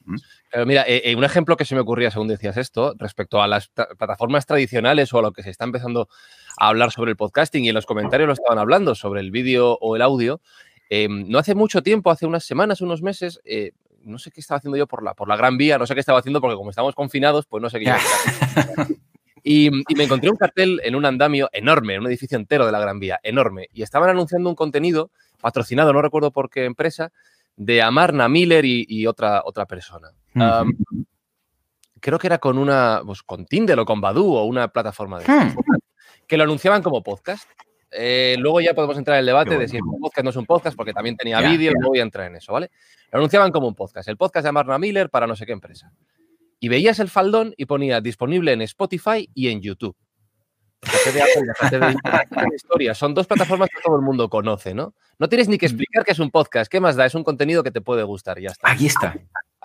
[0.52, 3.48] Pero mira, eh, eh, un ejemplo que se me ocurría según decías esto, respecto a
[3.48, 6.10] las plataformas tradicionales o a lo que se está empezando
[6.58, 9.78] a hablar sobre el podcasting y en los comentarios lo estaban hablando sobre el vídeo
[9.82, 10.40] o el audio.
[10.90, 13.72] Em, no hace mucho tiempo, hace unas semanas, unos meses, eh,
[14.08, 16.00] no sé qué estaba haciendo yo por la, por la Gran Vía, no sé qué
[16.00, 17.94] estaba haciendo porque como estamos confinados, pues no sé qué.
[19.44, 22.72] y, y, me encontré un cartel en un andamio enorme, en un edificio entero de
[22.72, 27.12] la Gran Vía, enorme, y estaban anunciando un contenido patrocinado, no recuerdo por qué empresa,
[27.56, 30.10] de Amarna Miller y, otra, otra persona.
[32.00, 35.26] creo que era con una, pues con Tinder o con Badu o una plataforma de...
[35.26, 35.56] Hmm
[36.28, 37.50] que lo anunciaban como podcast.
[37.92, 40.46] Eh, luego ya podemos entrar en el debate de si un podcast no es un
[40.46, 42.70] podcast, porque también tenía vídeo, no voy a entrar en eso, ¿vale?
[43.12, 45.92] Lo anunciaban como un podcast, el podcast de Marna Miller para no sé qué empresa.
[46.60, 49.96] Y veías el faldón y ponía disponible en Spotify y en YouTube.
[52.56, 52.94] historia.
[52.94, 54.94] Son dos plataformas que todo el mundo conoce, ¿no?
[55.20, 56.72] No tienes ni que explicar que es un podcast.
[56.72, 57.06] ¿Qué más da?
[57.06, 58.40] Es un contenido que te puede gustar.
[58.40, 58.70] Ya está.
[58.70, 59.16] Ahí está.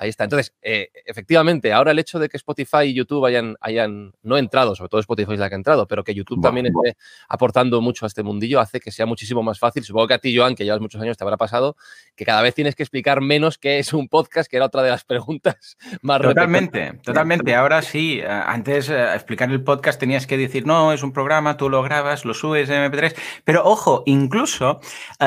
[0.02, 0.24] Ahí está.
[0.24, 4.74] Entonces, eh, efectivamente, ahora el hecho de que Spotify y YouTube hayan, hayan no entrado,
[4.74, 6.96] sobre todo Spotify es la que ha entrado, pero que YouTube también esté
[7.28, 9.84] aportando mucho a este mundillo, hace que sea muchísimo más fácil.
[9.84, 11.76] Supongo que a ti, Joan, que llevas muchos años, te habrá pasado
[12.16, 14.90] que cada vez tienes que explicar menos qué es un podcast, que era otra de
[14.90, 17.54] las preguntas más Totalmente, totalmente.
[17.54, 21.56] Ahora sí, eh, antes eh, explicar el podcast tenías que decir, no, es un programa,
[21.56, 23.14] tú lo grabas, lo subes en MP3.
[23.44, 24.80] Pero ojo, incluso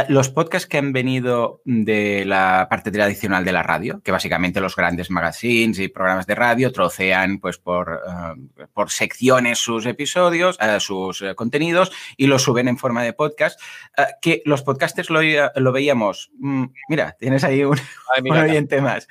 [0.10, 4.76] los podcasts que han venido de la parte tradicional de la radio, que básicamente los
[4.76, 10.80] grandes magazines y programas de radio trocean pues por, eh, por secciones sus episodios, uh,
[10.80, 13.62] sus uh, contenidos y los suben en forma de podcast,
[14.22, 17.78] que los podcasters lo, lo veíamos, mm, mira, tienes ahí un,
[18.16, 19.08] Ay, mira, un oyente más,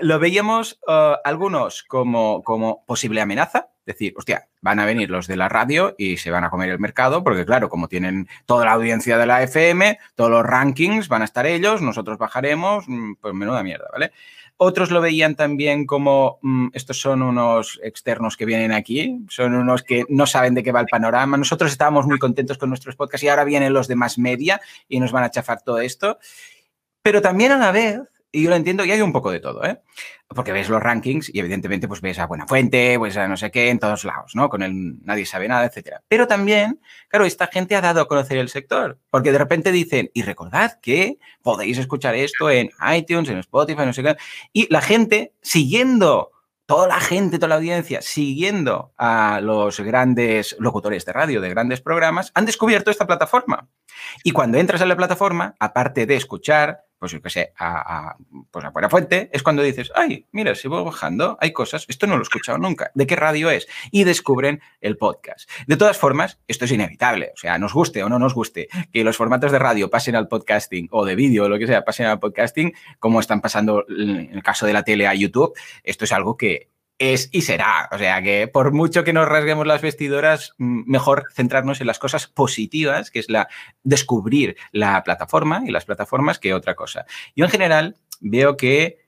[0.00, 0.80] lo veíamos
[1.24, 6.16] algunos como, como posible amenaza, decir, hostia, van a venir los de la radio y
[6.16, 9.42] se van a comer el mercado, porque claro, como tienen toda la audiencia de la
[9.42, 14.12] FM, todos los rankings van a estar ellos, nosotros bajaremos, mm, pues menuda mierda, ¿vale?
[14.58, 19.82] Otros lo veían también como, mm, estos son unos externos que vienen aquí, son unos
[19.82, 21.36] que no saben de qué va el panorama.
[21.36, 24.98] Nosotros estábamos muy contentos con nuestros podcasts y ahora vienen los de más media y
[24.98, 26.18] nos van a chafar todo esto.
[27.02, 28.00] Pero también a la vez
[28.36, 29.80] y yo lo entiendo y hay un poco de todo, ¿eh?
[30.28, 33.50] Porque ves los rankings y evidentemente pues ves a Buena Fuente, pues a no sé
[33.50, 34.50] qué, en todos lados, ¿no?
[34.50, 36.02] Con el nadie sabe nada, etcétera.
[36.06, 40.10] Pero también, claro, esta gente ha dado a conocer el sector, porque de repente dicen,
[40.12, 44.16] y recordad que podéis escuchar esto en iTunes, en Spotify, no sé qué,
[44.52, 46.32] y la gente siguiendo
[46.66, 51.80] toda la gente, toda la audiencia, siguiendo a los grandes locutores de radio, de grandes
[51.80, 53.68] programas, han descubierto esta plataforma.
[54.24, 58.16] Y cuando entras en la plataforma, aparte de escuchar, pues yo qué sé, a, a,
[58.50, 62.06] pues a Buena Fuente, es cuando dices, ay, mira, si voy bajando, hay cosas, esto
[62.06, 63.66] no lo he escuchado nunca, ¿de qué radio es?
[63.90, 65.48] Y descubren el podcast.
[65.66, 69.04] De todas formas, esto es inevitable, o sea, nos guste o no nos guste que
[69.04, 72.06] los formatos de radio pasen al podcasting o de vídeo o lo que sea, pasen
[72.06, 76.12] al podcasting, como están pasando en el caso de la tele a YouTube, esto es
[76.12, 77.88] algo que es y será.
[77.92, 82.26] O sea que por mucho que nos rasguemos las vestidoras, mejor centrarnos en las cosas
[82.26, 83.48] positivas, que es la
[83.82, 87.06] descubrir la plataforma y las plataformas que otra cosa.
[87.34, 88.98] Yo en general veo que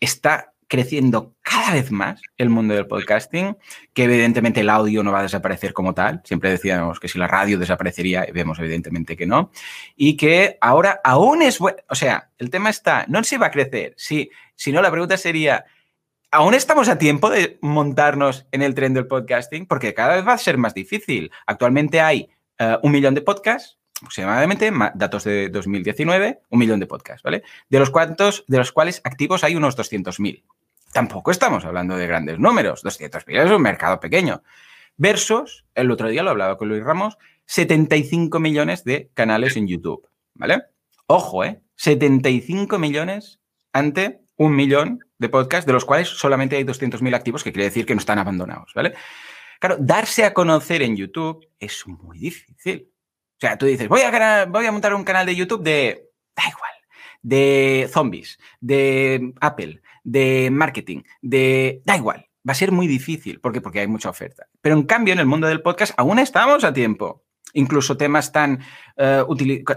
[0.00, 3.56] está creciendo cada vez más el mundo del podcasting,
[3.94, 6.20] que evidentemente el audio no va a desaparecer como tal.
[6.24, 9.50] Siempre decíamos que si la radio desaparecería, vemos evidentemente que no.
[9.96, 11.78] Y que ahora aún es bueno.
[11.88, 15.16] O sea, el tema está, no si va a crecer, si, si no, la pregunta
[15.16, 15.64] sería,
[16.30, 20.34] aún estamos a tiempo de montarnos en el tren del podcasting porque cada vez va
[20.34, 21.30] a ser más difícil.
[21.46, 27.22] Actualmente hay uh, un millón de podcasts, aproximadamente, datos de 2019, un millón de podcasts,
[27.22, 27.42] ¿vale?
[27.68, 30.44] De los, cuantos, de los cuales activos hay unos 200.000.
[30.92, 34.42] Tampoco estamos hablando de grandes números, 200.000 es un mercado pequeño.
[34.96, 40.08] Versus, el otro día lo hablaba con Luis Ramos, 75 millones de canales en YouTube,
[40.34, 40.62] ¿vale?
[41.06, 41.60] Ojo, ¿eh?
[41.76, 43.40] 75 millones
[43.72, 47.86] ante un millón de podcasts, de los cuales solamente hay 200.000 activos, que quiere decir
[47.86, 48.94] que no están abandonados, ¿vale?
[49.60, 52.88] Claro, darse a conocer en YouTube es muy difícil.
[52.90, 56.48] O sea, tú dices, voy a, voy a montar un canal de YouTube de da
[56.48, 56.72] igual,
[57.22, 61.82] de zombies, de Apple, de marketing, de...
[61.84, 63.40] da igual, va a ser muy difícil.
[63.40, 63.60] ¿Por qué?
[63.60, 64.46] Porque hay mucha oferta.
[64.60, 67.24] Pero en cambio, en el mundo del podcast aún estamos a tiempo.
[67.54, 68.60] Incluso temas tan,
[68.96, 69.24] eh,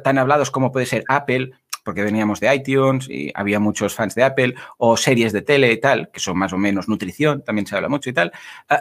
[0.03, 1.51] tan hablados como puede ser Apple,
[1.83, 5.79] porque veníamos de iTunes y había muchos fans de Apple, o series de tele y
[5.79, 8.31] tal, que son más o menos nutrición, también se habla mucho y tal,
[8.69, 8.77] eh,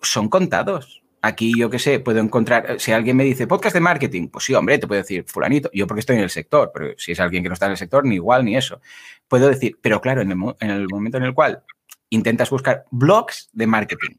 [0.00, 1.02] son contados.
[1.22, 4.44] Aquí, yo qué sé, puedo encontrar, eh, si alguien me dice podcast de marketing, pues
[4.44, 7.20] sí, hombre, te puedo decir fulanito, yo porque estoy en el sector, pero si es
[7.20, 8.80] alguien que no está en el sector, ni igual ni eso.
[9.26, 11.62] Puedo decir, pero claro, en el momento en el cual
[12.10, 14.16] intentas buscar blogs de marketing,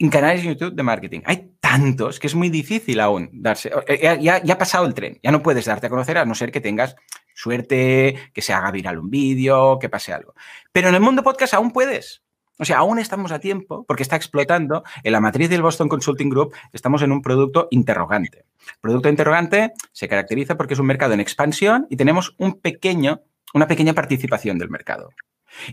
[0.00, 1.20] en canales de YouTube de marketing.
[1.26, 3.70] Hay tantos que es muy difícil aún darse.
[3.86, 6.50] Eh, ya, ha pasado el tren, ya no puedes darte a conocer a no ser
[6.50, 6.96] que tengas
[7.40, 10.34] suerte, que se haga viral un vídeo, que pase algo.
[10.72, 12.22] Pero en el mundo podcast aún puedes.
[12.58, 14.84] O sea, aún estamos a tiempo porque está explotando.
[15.02, 18.44] En la matriz del Boston Consulting Group estamos en un producto interrogante.
[18.82, 23.22] producto interrogante se caracteriza porque es un mercado en expansión y tenemos un pequeño,
[23.54, 25.08] una pequeña participación del mercado.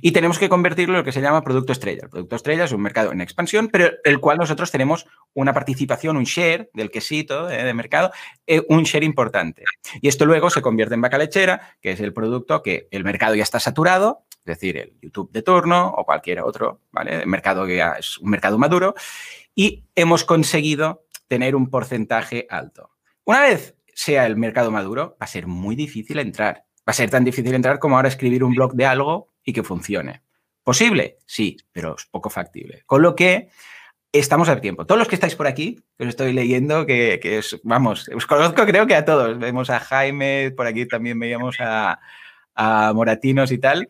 [0.02, 2.02] Y tenemos que convertirlo en lo que se llama producto estrella.
[2.04, 6.18] El producto estrella es un mercado en expansión, pero el cual nosotros tenemos una participación,
[6.18, 8.12] un share del quesito eh, de mercado,
[8.46, 9.64] eh, un share importante.
[10.02, 13.36] Y esto luego se convierte en vaca lechera, que es el producto que el mercado
[13.36, 17.22] ya está saturado, es decir, el YouTube de turno o cualquier otro, ¿vale?
[17.22, 18.96] El mercado que ya es un mercado maduro,
[19.54, 22.92] y hemos conseguido tener un porcentaje alto.
[23.26, 26.66] Una vez sea el mercado maduro, va a ser muy difícil entrar.
[26.88, 29.64] Va a ser tan difícil entrar como ahora escribir un blog de algo y que
[29.64, 30.22] funcione.
[30.62, 31.18] ¿Posible?
[31.26, 32.84] Sí, pero es poco factible.
[32.86, 33.50] Con lo que
[34.12, 34.86] estamos a tiempo.
[34.86, 38.66] Todos los que estáis por aquí, que os estoy leyendo, que, es, vamos, os conozco
[38.66, 39.40] creo que a todos.
[39.40, 42.00] Vemos a Jaime, por aquí también veíamos a,
[42.56, 43.90] a Moratinos y tal.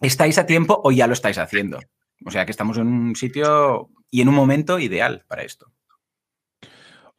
[0.00, 1.80] ¿Estáis a tiempo o ya lo estáis haciendo?
[2.24, 5.70] O sea que estamos en un sitio y en un momento ideal para esto.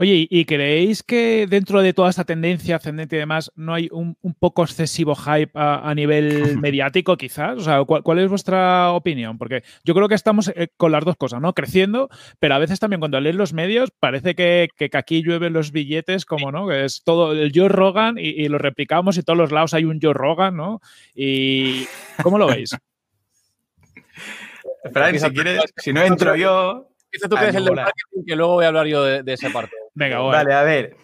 [0.01, 4.15] Oye, ¿y creéis que dentro de toda esta tendencia ascendente y demás no hay un,
[4.39, 7.57] poco excesivo hype a, nivel mediático quizás?
[7.57, 9.37] O sea, ¿cuál, es vuestra opinión?
[9.37, 11.53] Porque yo creo que estamos eh, con las dos cosas, ¿no?
[11.53, 12.07] Creciendo,
[12.39, 16.49] pero a veces también cuando lees los medios parece que, aquí llueven los billetes como,
[16.49, 16.65] ¿no?
[16.65, 19.99] Que es todo el Joe Rogan y, lo replicamos y todos los lados hay un
[20.01, 20.79] Joe Rogan, ¿no?
[21.13, 21.87] Y
[22.23, 22.69] ¿cómo lo veis?
[25.19, 26.87] si quieres, si no entro yo...
[27.11, 29.49] Empieza tú que eres el del marketing, que luego voy a hablar yo de esa
[29.49, 29.75] parte.
[29.99, 30.95] Venga, Vale, a ver.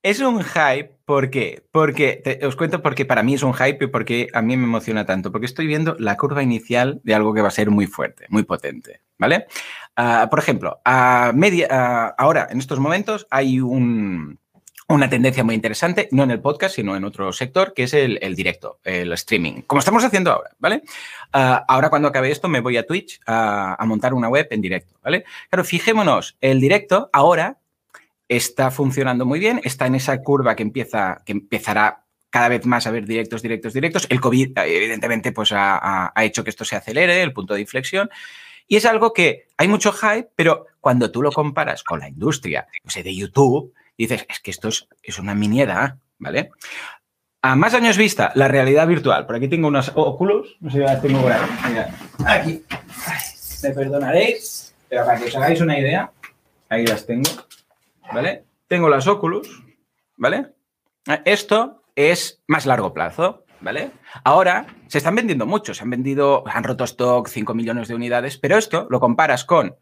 [0.00, 1.64] Es un hype, ¿por qué?
[1.72, 5.04] Porque, os cuento porque para mí es un hype y porque a mí me emociona
[5.04, 8.26] tanto, porque estoy viendo la curva inicial de algo que va a ser muy fuerte,
[8.28, 9.46] muy potente, ¿vale?
[9.96, 11.66] Ah, por ejemplo, a media,
[12.16, 14.38] ahora, en estos momentos, hay una
[15.10, 18.78] tendencia muy interesante, no en el podcast, sino en otro sector, que es el, directo,
[18.84, 20.82] el streaming, como estamos haciendo ahora, ¿vale?
[21.32, 24.60] Ah, ahora cuando acabe esto me voy a Twitch a, a montar una web en
[24.60, 25.24] directo, ¿vale?
[25.50, 27.58] Claro, fijémonos, el directo ahora
[28.28, 32.84] está funcionando muy bien, está en esa curva que empieza, que empezará cada vez más
[32.88, 34.06] a ver directos, directos, directos.
[34.10, 38.10] El COVID, evidentemente, pues ha, hecho que esto se acelere, el punto de inflexión.
[38.66, 42.66] Y es algo que hay mucho hype, pero cuando tú lo comparas con la industria,
[42.82, 46.50] no sé, de YouTube, dices, es que esto es, una minieda, ¿vale?
[47.42, 49.26] A más años vista, la realidad virtual.
[49.26, 51.30] Por aquí tengo unos óculos, no sé si las tengo por
[52.26, 52.64] aquí.
[53.62, 56.10] Me perdonaréis, pero para que os hagáis una idea,
[56.68, 57.30] ahí las tengo.
[58.12, 58.44] ¿Vale?
[58.66, 59.62] Tengo las Oculus,
[60.16, 60.54] ¿vale?
[61.24, 63.92] Esto es más largo plazo, ¿vale?
[64.24, 68.38] Ahora se están vendiendo mucho, se han vendido, han roto stock 5 millones de unidades,
[68.38, 69.76] pero esto lo comparas con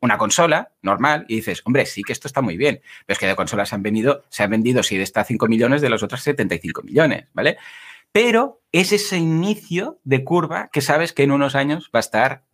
[0.00, 3.26] una consola normal y dices, hombre, sí que esto está muy bien, pero es que
[3.26, 6.22] de consolas han vendido, se han vendido, si de estas 5 millones, de las otras
[6.22, 7.58] 75 millones, ¿vale?
[8.12, 12.44] Pero es ese inicio de curva que sabes que en unos años va a estar,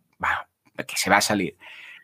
[0.87, 1.57] que se va a salir.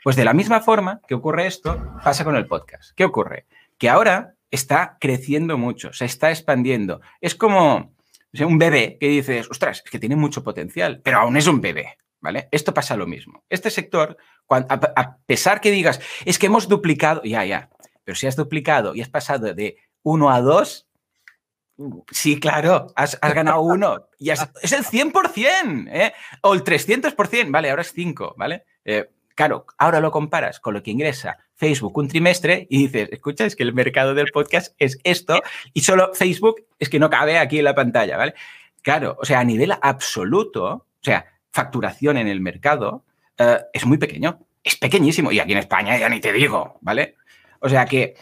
[0.04, 2.92] Pues de la misma forma que ocurre esto, pasa con el podcast.
[2.96, 3.46] ¿Qué ocurre?
[3.78, 7.02] Que ahora está creciendo mucho, se está expandiendo.
[7.22, 7.94] Es como
[8.40, 11.98] un bebé que dices, ostras, es que tiene mucho potencial, pero aún es un bebé,
[12.20, 12.50] ¿vale?
[12.52, 13.44] Esto pasa lo mismo.
[13.48, 14.18] Este sector,
[14.50, 17.70] a, pesar que digas, es que hemos duplicado, ya, ya,
[18.04, 20.88] pero si has duplicado y has pasado de 1 a 2,
[22.12, 24.08] Sí, claro, has, ganado uno.
[24.20, 26.14] Y es el 100%, ¿eh?
[26.44, 28.66] O el 300%, vale, ahora es 5, ¿vale?
[28.86, 29.10] Eh,
[29.42, 33.56] Claro, ahora lo comparas con lo que ingresa Facebook un trimestre y dices, escucha, es
[33.56, 35.42] que el mercado del podcast es esto
[35.74, 38.36] y solo Facebook es que no cabe aquí en la pantalla, ¿vale?
[38.84, 43.04] Claro, o sea, a nivel absoluto, o sea, facturación en el mercado
[43.36, 47.16] eh, es muy pequeño, es pequeñísimo y aquí en España ya ni te digo, ¿vale?
[47.62, 48.14] O sea que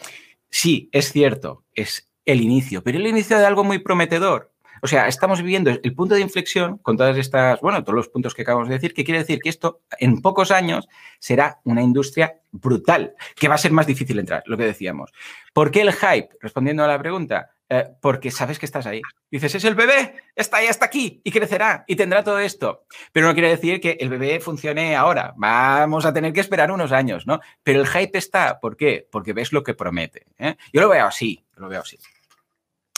[0.48, 4.49] sí, es cierto, es el inicio, pero el inicio de algo muy prometedor.
[4.82, 8.34] O sea, estamos viviendo el punto de inflexión con todas estas, bueno, todos los puntos
[8.34, 10.88] que acabamos de decir, que quiere decir que esto en pocos años
[11.18, 15.12] será una industria brutal, que va a ser más difícil entrar, lo que decíamos.
[15.52, 16.30] ¿Por qué el hype?
[16.40, 19.00] Respondiendo a la pregunta, eh, porque sabes que estás ahí.
[19.30, 22.84] Dices, es el bebé, está ahí hasta aquí y crecerá y tendrá todo esto.
[23.12, 25.34] Pero no quiere decir que el bebé funcione ahora.
[25.36, 27.40] Vamos a tener que esperar unos años, ¿no?
[27.62, 28.58] Pero el hype está.
[28.58, 29.06] ¿Por qué?
[29.08, 30.26] Porque ves lo que promete.
[30.38, 30.56] ¿eh?
[30.72, 31.96] Yo lo veo así, lo veo así.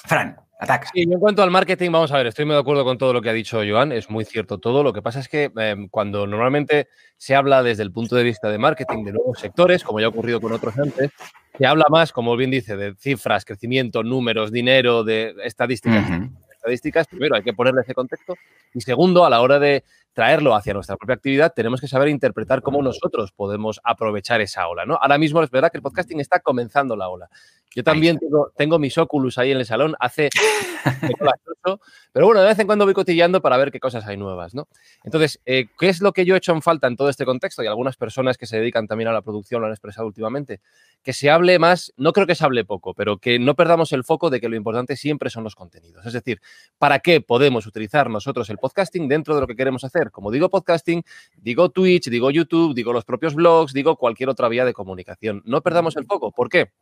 [0.05, 0.89] Fran, ataca.
[0.93, 3.23] Sí, en cuanto al marketing, vamos a ver, estoy muy de acuerdo con todo lo
[3.23, 4.83] que ha dicho Joan, es muy cierto todo.
[4.83, 8.49] Lo que pasa es que em, cuando normalmente se habla desde el punto de vista
[8.49, 11.11] de marketing de nuevos sectores, como ya ha ocurrido con otros antes,
[11.57, 16.05] se habla más, como bien dice, de cifras, crecimiento, números, dinero, de estadísticas.
[16.53, 18.35] Estadísticas, primero hay que ponerle ese contexto
[18.73, 22.63] y segundo, a la hora de traerlo hacia nuestra propia actividad, tenemos que saber interpretar
[22.63, 24.85] cómo nosotros podemos aprovechar esa ola.
[24.85, 24.95] ¿no?
[24.95, 27.29] Ahora mismo es verdad que el podcasting está comenzando la ola.
[27.75, 28.19] Yo también
[28.57, 30.29] tengo, mis Oculus ahí en el salón, hace...
[32.13, 34.69] pero bueno, de vez en cuando voy cotillando para ver qué cosas hay nuevas, ¿no?
[35.05, 37.63] Entonces, eh, ¿qué es lo que yo he hecho en falta en todo este contexto?
[37.63, 40.61] Y algunas personas que se dedican también a la producción lo han expresado últimamente.
[41.03, 44.05] Que se hable más, no creo que se hable poco, pero que no perdamos el
[44.05, 46.05] foco de que lo importante siempre son los contenidos.
[46.05, 46.41] Es decir,
[46.79, 50.02] ¿para qué podemos utilizar nosotros el podcasting dentro de lo que queremos hacer?
[50.11, 51.03] Como digo podcasting,
[51.37, 55.43] digo Twitch, digo YouTube, digo los propios blogs, digo cualquier otra vía de comunicación.
[55.45, 56.33] No perdamos el foco.
[56.33, 56.73] ¿Por qué?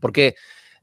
[0.00, 0.34] Porque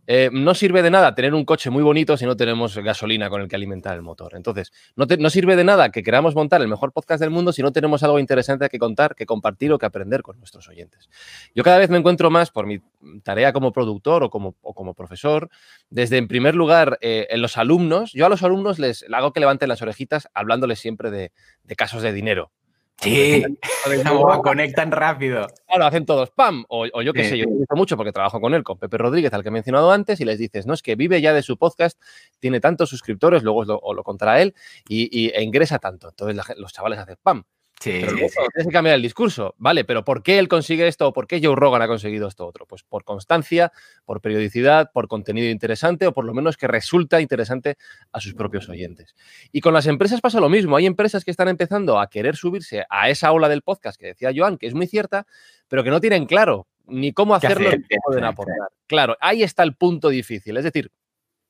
[0.07, 3.41] eh, no sirve de nada tener un coche muy bonito si no tenemos gasolina con
[3.41, 4.35] el que alimentar el motor.
[4.35, 7.71] Entonces, no, sirve de nada que queramos montar el mejor podcast del mundo si no
[7.71, 11.09] tenemos algo interesante que contar, que compartir o que aprender con nuestros oyentes.
[11.53, 12.79] Yo cada vez me encuentro más por mi
[13.23, 15.49] tarea como productor o como, como profesor,
[15.89, 18.11] desde en primer lugar eh, en los alumnos.
[18.13, 21.31] Yo a los alumnos les hago que levanten las orejitas hablándoles siempre de
[21.75, 22.51] casos de dinero.
[23.01, 23.43] Sí,
[24.43, 25.47] conectan rápido.
[25.67, 26.65] Claro, hacen todos ¡pam!
[26.69, 29.43] O, yo qué sé, yo utilizo mucho porque trabajo con él, con Pepe Rodríguez, al
[29.43, 32.01] que he mencionado antes, y les dices, no, es que vive ya de su podcast,
[32.39, 34.55] tiene tantos suscriptores, luego lo, o lo contará él,
[34.87, 36.09] y, e ingresa tanto.
[36.09, 37.43] Entonces los chavales hacen ¡pam!
[37.79, 39.83] Sí, pero tienes que cambiar el discurso, ¿vale?
[39.83, 42.65] Pero ¿por qué él consigue esto o por qué Joe Rogan ha conseguido esto otro?
[42.65, 43.71] Pues por constancia,
[44.05, 47.77] por periodicidad, por contenido interesante o por lo menos que resulta interesante
[48.11, 49.13] a sus propios oyentes.
[49.51, 50.77] Y con las empresas pasa lo mismo.
[50.77, 54.31] Hay empresas que están empezando a querer subirse a esa ola del podcast que decía
[54.35, 55.27] Joan, que es muy cierta,
[55.67, 58.69] pero que no tienen claro ni cómo hacerlo ni cómo pueden aportar.
[58.87, 60.55] Claro, ahí está el punto difícil.
[60.57, 60.91] Es decir,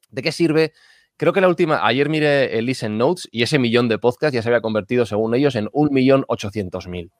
[0.09, 0.73] ¿de qué sirve
[1.17, 4.41] Creo que la última, ayer miré el Listen Notes y ese millón de podcasts ya
[4.41, 7.11] se había convertido, según ellos, en un millón ochocientos mil.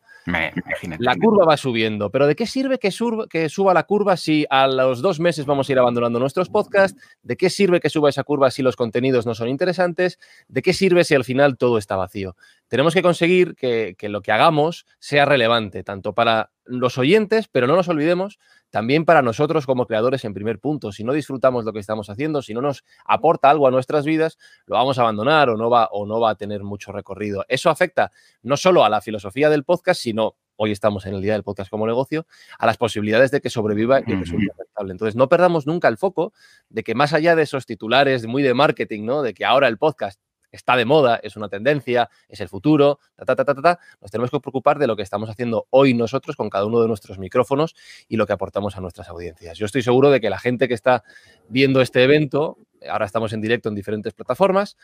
[0.98, 2.90] La curva va subiendo, pero ¿de qué sirve que,
[3.30, 7.00] que, suba la curva si a los dos meses vamos a ir abandonando nuestros podcasts?
[7.22, 10.20] ¿De qué sirve que suba esa curva si los contenidos no son interesantes?
[10.48, 12.36] ¿De qué sirve si al final todo está vacío?
[12.68, 17.68] Tenemos que conseguir que, que lo que hagamos sea relevante, tanto para los oyentes, pero
[17.68, 20.92] no nos olvidemos también para nosotros como creadores en primer punto.
[20.92, 24.38] Si no disfrutamos lo que estamos haciendo, si no nos aporta algo a nuestras vidas,
[24.66, 27.46] lo vamos a abandonar o no va, o no va a tener mucho recorrido.
[27.48, 31.34] Eso afecta no solo a la filosofía del podcast, sino hoy estamos en el día
[31.34, 32.26] del podcast como negocio,
[32.58, 34.92] a las posibilidades de que sobreviva y que resulte rentable.
[34.92, 36.34] Entonces, no perdamos nunca el foco
[36.70, 39.22] de que más allá de esos titulares muy de marketing, ¿no?
[39.22, 40.20] De que ahora el podcast
[40.56, 44.32] está de moda, es una tendencia, es el futuro, ta, ta, ta, ta, nos tenemos
[44.32, 47.76] que preocupar de lo que estamos haciendo hoy nosotros con cada uno de nuestros micrófonos
[48.08, 49.58] y lo que aportamos a nuestras audiencias.
[49.58, 51.04] Yo estoy seguro de que la gente que está
[51.48, 52.58] viendo este evento,
[52.90, 54.78] ahora estamos en directo en diferentes plataformas,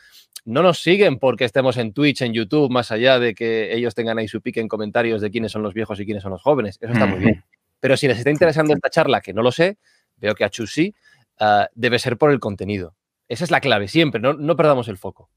[0.44, 4.18] no nos siguen porque estemos en Twitch, en YouTube, más allá de que ellos tengan
[4.18, 6.78] ahí su pique en comentarios de quiénes son los viejos y quiénes son los jóvenes.
[6.80, 7.44] Eso está muy bien.
[7.80, 9.78] Pero si les está interesando esta charla, que no lo sé,
[10.16, 10.94] veo que a Chus sí,
[11.40, 12.94] ah, debe ser por el contenido.
[13.28, 15.30] Esa es la clave, siempre, no perdamos el foco.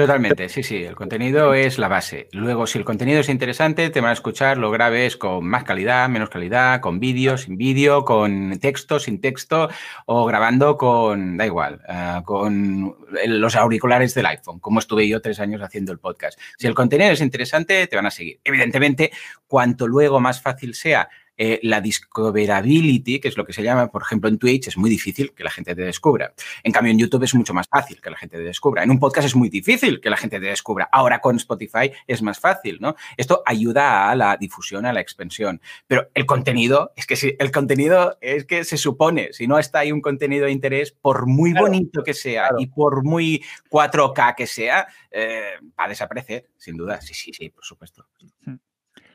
[0.00, 2.28] Totalmente, sí, sí, el contenido es la base.
[2.32, 6.08] Luego, si el contenido es interesante, te van a escuchar, lo grabes con más calidad,
[6.08, 9.68] menos calidad, con vídeo, sin vídeo, con texto, sin texto,
[10.06, 15.38] o grabando con, da igual, eh, con los auriculares del iPhone, como estuve yo tres
[15.38, 16.40] años haciendo el podcast.
[16.56, 18.40] Si el contenido es interesante, te van a seguir.
[18.42, 19.12] Evidentemente,
[19.46, 21.10] cuanto luego más fácil sea
[21.42, 24.90] eh, la discoverability, que es lo que se llama, por ejemplo, en Twitch, es muy
[24.90, 26.34] difícil que la gente te descubra.
[26.62, 28.82] En cambio, en YouTube es mucho más fácil que la gente te descubra.
[28.82, 30.90] En un podcast es muy difícil que la gente te descubra.
[30.92, 32.94] Ahora con Spotify es más fácil, ¿no?
[33.16, 35.62] Esto ayuda a la difusión, a la expansión.
[35.86, 39.78] Pero el contenido, es que si el contenido es que se supone, si no está
[39.78, 44.46] ahí un contenido de interés, por muy bonito que sea y por muy 4K que
[44.46, 47.00] sea, eh, va a desaparecer, sin duda.
[47.00, 48.04] Sí, sí, sí, por supuesto.
[48.44, 48.58] Hmm.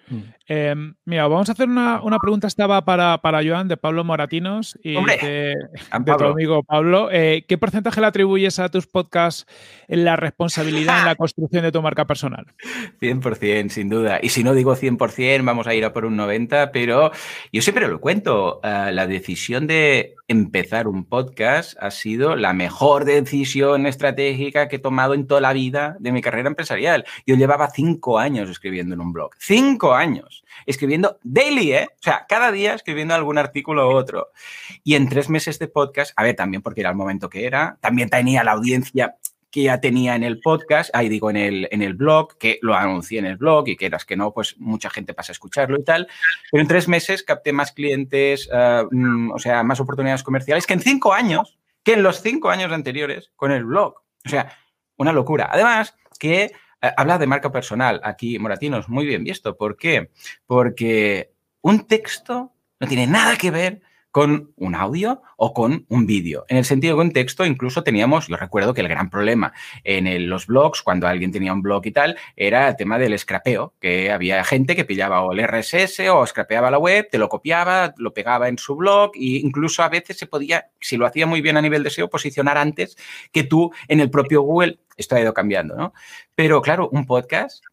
[0.08, 0.34] Mm.
[0.48, 4.94] Em, mira, vamos a hacer una, pregunta, estaba para, para Joan, de Pablo Moratinos y
[4.94, 5.56] de,
[6.18, 7.10] tu amigo Pablo.
[7.12, 9.48] Eh, ¿Qué porcentaje le atribuyes a tus podcasts
[9.88, 12.46] en la responsabilidad en la construcción de tu marca personal?
[13.02, 14.20] 100%, sin duda.
[14.22, 17.12] Y si no digo 100%, vamos a ir a por un 90%, pero
[17.52, 18.60] yo siempre lo cuento.
[18.64, 24.80] Eh, la decisión de empezar un podcast ha sido la mejor decisión estratégica que he
[24.80, 27.06] tomado en toda la vida de mi carrera empresarial.
[27.26, 29.32] Yo llevaba cinco años escribiendo en un blog.
[29.40, 30.35] Cinco años
[30.66, 31.88] escribiendo daily, ¿eh?
[31.92, 34.30] O sea, cada día escribiendo algún artículo u otro.
[34.84, 37.78] Y en tres meses de podcast, a ver, también porque era el momento que era,
[37.82, 39.16] también tenía la audiencia
[39.56, 42.76] que ya tenía en el podcast, ahí digo en el, en el blog, que lo
[42.76, 45.80] anuncié en el blog y que eras que no, pues mucha gente pasa a escucharlo
[45.80, 46.10] y tal.
[46.52, 50.74] Pero en tres meses capté más clientes, eh, mm, o sea, más oportunidades comerciales que
[50.74, 53.96] en cinco años, que en los cinco años anteriores con el blog.
[54.26, 54.52] O sea,
[54.98, 55.48] una locura.
[55.50, 56.52] Además, que
[56.98, 58.02] habla de marca personal.
[58.04, 59.58] Aquí, Moratinos, muy bien visto.
[59.58, 60.12] ¿Por qué?
[60.46, 63.82] Porque un texto no tiene nada que ver
[64.16, 66.46] con un audio o con un vídeo.
[66.48, 69.52] En el sentido un texto, incluso teníamos, yo recuerdo que el gran problema
[69.84, 73.74] en los blogs, cuando alguien tenía un blog y tal, era el tema del scrapeo,
[73.82, 77.94] que había gente que pillaba o el RSS o scrapeaba la web, te lo copiaba,
[77.98, 81.42] lo pegaba en su blog e incluso a veces se podía, si lo hacía muy
[81.42, 82.96] bien a nivel de SEO, posicionar antes
[83.34, 84.80] que tú en el propio Google.
[84.96, 85.94] Esto ha ido cambiando, ¿no?
[86.36, 87.66] Pero claro, un podcast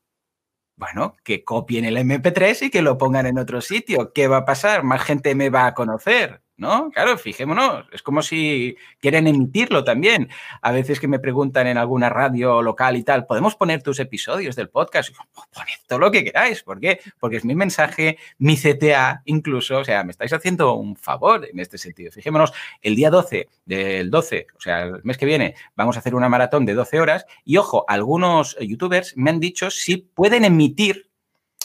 [0.76, 4.12] bueno, que copien el MP3 y que lo pongan en otro sitio.
[4.12, 4.82] ¿Qué va a pasar?
[4.82, 6.41] Más gente me va a conocer.
[6.56, 6.90] ¿No?
[6.90, 10.28] Claro, fijémonos, es como si quieren emitirlo también.
[10.60, 14.56] A veces que me preguntan en alguna radio local y tal, ¿podemos poner tus episodios
[14.56, 15.10] del podcast?
[15.34, 17.00] Oh, poned todo lo que queráis, ¿por qué?
[17.18, 21.58] Porque es mi mensaje, mi CTA incluso, o sea, me estáis haciendo un favor en
[21.58, 22.12] este sentido.
[22.12, 26.14] Fijémonos, el día 12 del 12, o sea, el mes que viene, vamos a hacer
[26.14, 31.10] una maratón de 12 horas y ojo, algunos youtubers me han dicho si pueden emitir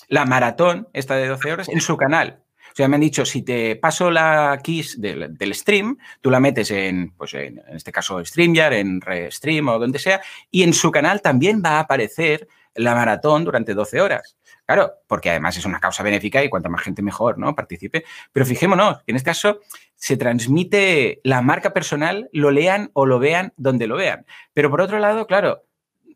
[0.07, 2.43] la maratón, esta de 12 horas, en su canal.
[2.78, 7.09] Sea, me han dicho, si te paso la keys del, stream, tú la metes en,
[7.17, 10.21] pues en, este caso, StreamYard, en Restream o donde sea,
[10.51, 14.38] y en su canal también va a aparecer la maratón durante 12 horas.
[14.67, 17.55] Claro, porque además es una causa benéfica y cuanta más gente mejor, ¿no?
[17.55, 18.05] Participe.
[18.32, 19.61] Pero fijémonos, en este caso
[19.95, 24.28] se transmite la marca personal, lo lean o lo vean donde lo vean.
[24.53, 25.63] Pero por otro lado, claro,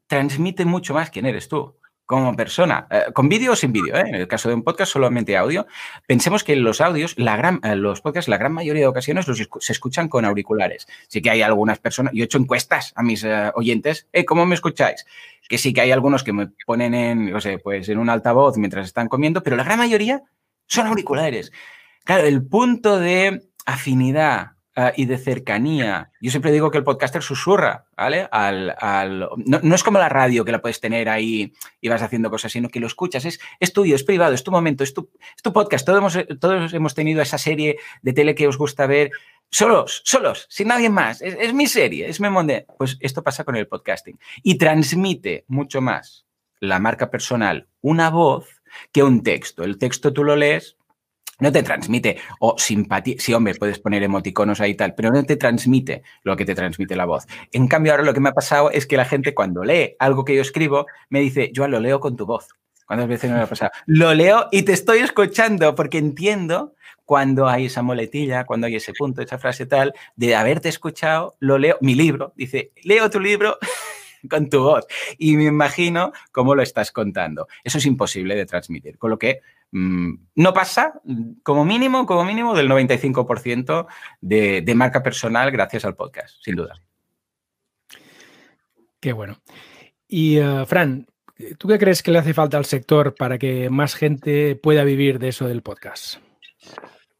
[0.05, 1.81] transmite mucho más quién eres tú
[2.12, 4.03] como persona, eh, con vídeo o sin vídeo, ¿eh?
[4.05, 5.66] en el caso de un podcast solamente audio,
[6.07, 9.38] pensemos que los audios, la gran, eh, los podcasts, la gran mayoría de ocasiones los
[9.38, 10.88] se escuchan con auriculares.
[11.07, 15.05] Sí que hay algunas personas, yo he hecho encuestas a mis oyentes, ¿cómo me escucháis?
[15.47, 18.57] Que sí que hay algunos que me ponen en, no sé, pues en un altavoz
[18.57, 20.22] mientras están comiendo, pero la gran mayoría
[20.68, 21.53] son auriculares.
[22.03, 26.11] Claro, el punto de afinidad Ah, y de cercanía.
[26.22, 28.30] Yo siempre digo que el podcaster susurra, ¿vale?
[28.32, 31.51] Al, no, es como la radio que la puedes tener ahí
[31.82, 33.26] y vas haciendo cosas, sino que lo escuchas.
[33.26, 35.09] Es, es tuyo, es privado, es tu momento, es tu,
[35.51, 35.86] podcast.
[35.86, 39.11] Todos hemos, todos hemos tenido esa serie de tele que os gusta ver
[39.49, 41.22] solos, solos, sin nadie más.
[41.22, 42.53] Es, mi serie, es mi mundo.
[42.78, 44.17] Pues esto pasa con el podcasting.
[44.41, 46.26] Y transmite mucho más
[46.61, 48.61] la marca personal, una voz,
[48.93, 49.65] que un texto.
[49.65, 50.78] El texto tú lo lees
[51.42, 55.24] no te transmite, o simpatía, sí, hombre, puedes poner emoticonos ahí y tal, pero no
[55.24, 57.26] te transmite lo que te transmite la voz.
[57.52, 60.24] En cambio, ahora lo que me ha pasado es que la gente cuando lee algo
[60.24, 62.48] que yo escribo, me dice, yo lo leo con tu voz.
[62.86, 63.72] ¿Cuántas veces me ha pasado?
[63.86, 66.76] Lo leo y te estoy escuchando porque entiendo
[67.06, 71.58] cuando hay esa moletilla, cuando hay ese punto, esa frase tal, de haberte escuchado, lo
[71.58, 73.58] leo, mi libro, dice, leo tu libro
[74.30, 74.86] con tu voz
[75.18, 77.48] y me imagino cómo lo estás contando.
[77.64, 79.39] Eso es imposible de transmitir, con lo que
[79.72, 81.01] no pasa,
[81.43, 83.88] como mínimo, como mínimo, del 95%
[84.19, 86.82] de, de marca personal gracias al podcast, sin duda.
[88.99, 89.41] Qué bueno.
[90.07, 91.07] Y, uh, Fran,
[91.57, 95.19] ¿tú qué crees que le hace falta al sector para que más gente pueda vivir
[95.19, 96.17] de eso del podcast?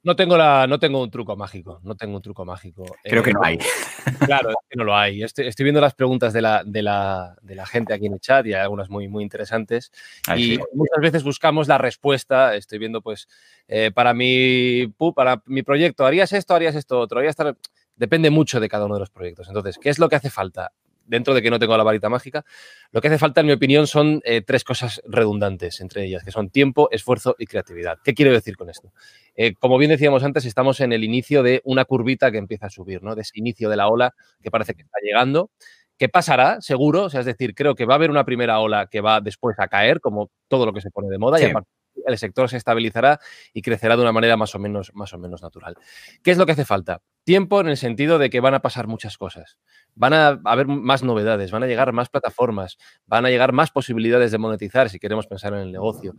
[0.04, 2.86] No tengo, la, no tengo un truco mágico, no tengo un truco mágico.
[3.04, 3.58] Creo que no hay.
[4.26, 5.24] Claro, es que no lo hay.
[5.24, 8.62] Estoy, viendo las preguntas de la, de, la, gente aquí en el chat y hay
[8.62, 9.92] algunas muy, muy interesantes.
[10.36, 12.56] y muchas veces buscamos la respuesta.
[12.56, 13.28] Estoy viendo, pues,
[13.68, 17.20] eh, para, mi, para mi proyecto, ¿harías esto, harías esto, otro?
[17.20, 17.36] Harías
[17.96, 19.48] Depende mucho de cada uno de los proyectos.
[19.48, 20.72] Entonces, ¿qué es lo que hace falta?
[21.06, 22.46] Dentro de que no tengo la varita mágica,
[22.92, 26.32] lo que hace falta, en mi opinión, son eh, tres cosas redundantes entre ellas, que
[26.32, 27.98] son tiempo, esfuerzo y creatividad.
[28.04, 28.92] ¿Qué quiero decir con esto?
[29.36, 32.70] Eh, como bien decíamos antes, estamos en el inicio de una curvita que empieza a
[32.70, 33.16] subir, ¿no?
[33.16, 35.52] De ese inicio de la ola que parece que está llegando.
[35.98, 36.62] ¿Qué pasará?
[36.62, 39.22] Seguro, o sea, es decir, creo que va a haber una primera ola que va
[39.22, 41.64] después a caer, como todo lo que se pone de moda, y a
[42.06, 43.20] el sector se estabilizará
[43.54, 45.76] y crecerá de una manera más o, menos, más o menos natural.
[46.24, 47.02] ¿Qué es lo que hace falta?
[47.24, 49.58] Tiempo en el sentido de que van a pasar muchas cosas.
[49.94, 54.32] Van a haber más novedades, van a llegar más plataformas, van a llegar más posibilidades
[54.32, 56.14] de monetizar si queremos pensar en el negocio.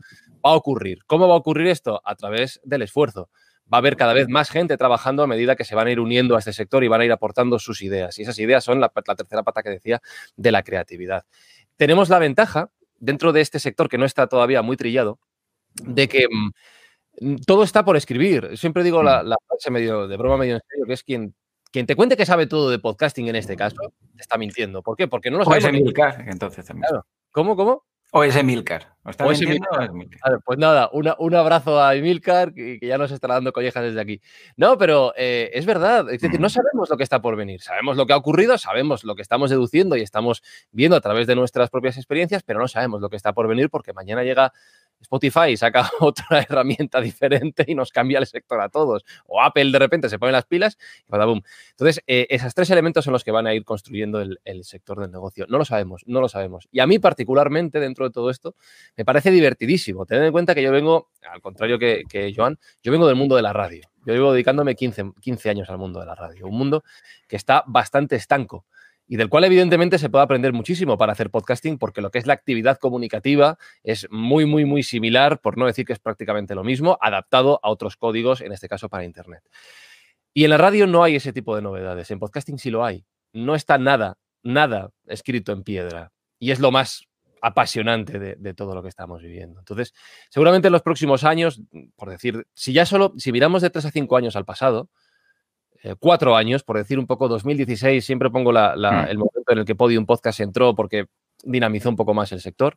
[0.44, 1.04] Va a ocurrir.
[1.06, 2.00] ¿Cómo va a ocurrir esto?
[2.04, 3.30] A través del esfuerzo.
[3.72, 5.98] Va a haber cada vez más gente trabajando a medida que se van a ir
[5.98, 8.18] uniendo a este sector y van a ir aportando sus ideas.
[8.18, 10.02] Y esas ideas son la, la tercera pata que decía
[10.36, 11.24] de la creatividad.
[11.76, 15.18] Tenemos la ventaja dentro de este sector que no está todavía muy trillado,
[15.74, 18.56] de que mm, todo está por escribir.
[18.56, 19.46] Siempre digo la, mm.
[19.46, 21.34] frase medio de broma, medio en serio, que es quien,
[21.70, 23.76] quien te cuente que sabe todo de podcasting en este caso,
[24.16, 24.82] te está mintiendo.
[24.82, 25.08] ¿Por qué?
[25.08, 25.92] Porque no lo sabemos.
[26.26, 26.90] entonces también.
[27.30, 27.84] ¿Cómo, cómo?
[28.14, 28.94] ¿O es Emilcar?
[30.44, 34.20] pues nada, un abrazo a Emilcar, que, ya nos está dando collejas desde aquí.
[34.54, 37.96] No, pero eh, es verdad, es decir, no sabemos lo que está por venir, sabemos
[37.96, 40.42] lo que ha ocurrido, sabemos lo que estamos deduciendo y estamos
[40.72, 43.70] viendo a través de nuestras propias experiencias, pero no sabemos lo que está por venir
[43.70, 44.52] porque mañana llega
[45.02, 49.04] Spotify saca otra herramienta diferente y nos cambia el sector a todos.
[49.26, 50.78] O Apple de repente se pone las pilas
[51.08, 51.42] y boom.
[51.70, 55.10] Entonces, eh, esos tres elementos son los que van a ir construyendo el, sector del
[55.10, 55.46] negocio.
[55.48, 56.68] No lo sabemos, no lo sabemos.
[56.70, 58.54] Y a mí particularmente, dentro de todo esto,
[58.96, 60.06] me parece divertidísimo.
[60.06, 63.42] Tened en cuenta que yo vengo, al contrario que, Joan, yo vengo del mundo de
[63.42, 63.82] la radio.
[64.04, 66.46] Yo llevo dedicándome 15, 15 años al mundo de la radio.
[66.46, 66.84] Un mundo
[67.28, 68.66] que está bastante estanco
[69.06, 72.26] y del cual evidentemente se puede aprender muchísimo para hacer podcasting, porque lo que es
[72.26, 76.64] la actividad comunicativa es muy, muy, muy similar, por no decir que es prácticamente lo
[76.64, 79.42] mismo, adaptado a otros códigos, en este caso para Internet.
[80.34, 83.04] Y en la radio no hay ese tipo de novedades, en podcasting sí lo hay.
[83.32, 86.12] No está nada, nada escrito en piedra.
[86.38, 87.06] Y es lo más
[87.42, 89.58] apasionante de, todo lo que estamos viviendo.
[89.58, 89.92] Entonces,
[90.30, 91.60] seguramente en los próximos años,
[91.96, 94.88] por decir, si ya solo, si miramos de tres a cinco años al pasado,
[95.98, 99.08] cuatro años, por decir un poco, 2016, siempre pongo mm.
[99.08, 101.06] el momento en el que Podium Podcast entró porque
[101.42, 102.76] dinamizó un poco más el sector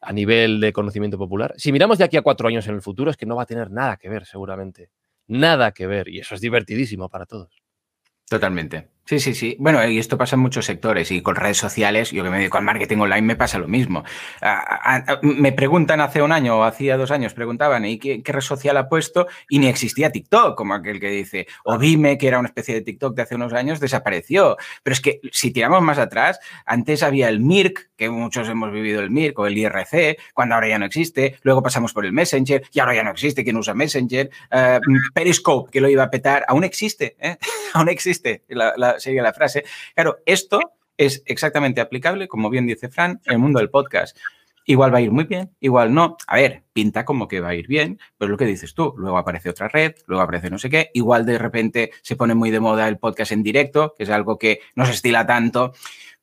[0.00, 1.54] a nivel de conocimiento popular.
[1.56, 3.46] Si miramos de aquí a cuatro años en el futuro, es que no va a
[3.46, 4.90] tener nada que ver, seguramente.
[5.26, 6.08] Nada que ver.
[6.08, 7.62] Y eso es divertidísimo para todos.
[8.28, 8.88] Totalmente.
[9.08, 9.56] Sí, sí, sí.
[9.58, 12.58] Bueno, y esto pasa en muchos sectores y con redes sociales, yo que me dedico
[12.58, 14.04] al marketing online me pasa lo mismo.
[15.22, 18.90] me preguntan hace un año o hacía dos años, preguntaban, ¿y qué, red social ha
[18.90, 19.26] puesto?
[19.48, 22.82] Y ni existía TikTok, como aquel que dice, o Vime, que era una especie de
[22.82, 24.58] TikTok de hace unos años, desapareció.
[24.82, 29.00] Pero es que si tiramos más atrás, antes había el MIRC, que muchos hemos vivido
[29.00, 31.38] el MIRC o el IRC, cuando ahora ya no existe.
[31.44, 33.42] Luego pasamos por el Messenger y ahora ya no existe.
[33.42, 34.28] ¿Quién usa Messenger?
[34.50, 34.80] Eh,
[35.14, 37.38] Periscope, que lo iba a petar, aún existe, ¿eh?
[37.72, 38.42] aún existe.
[38.48, 39.64] La, sería la frase.
[39.94, 40.60] Claro, esto
[40.96, 44.16] es exactamente aplicable, como bien dice Fran, en el mundo del podcast.
[44.66, 46.18] Igual va a ir muy bien, igual no.
[46.26, 49.16] A ver, pinta como que va a ir bien, pero lo que dices tú, luego
[49.16, 52.60] aparece otra red, luego aparece no sé qué, igual de repente se pone muy de
[52.60, 55.72] moda el podcast en directo, que es algo que no se estila tanto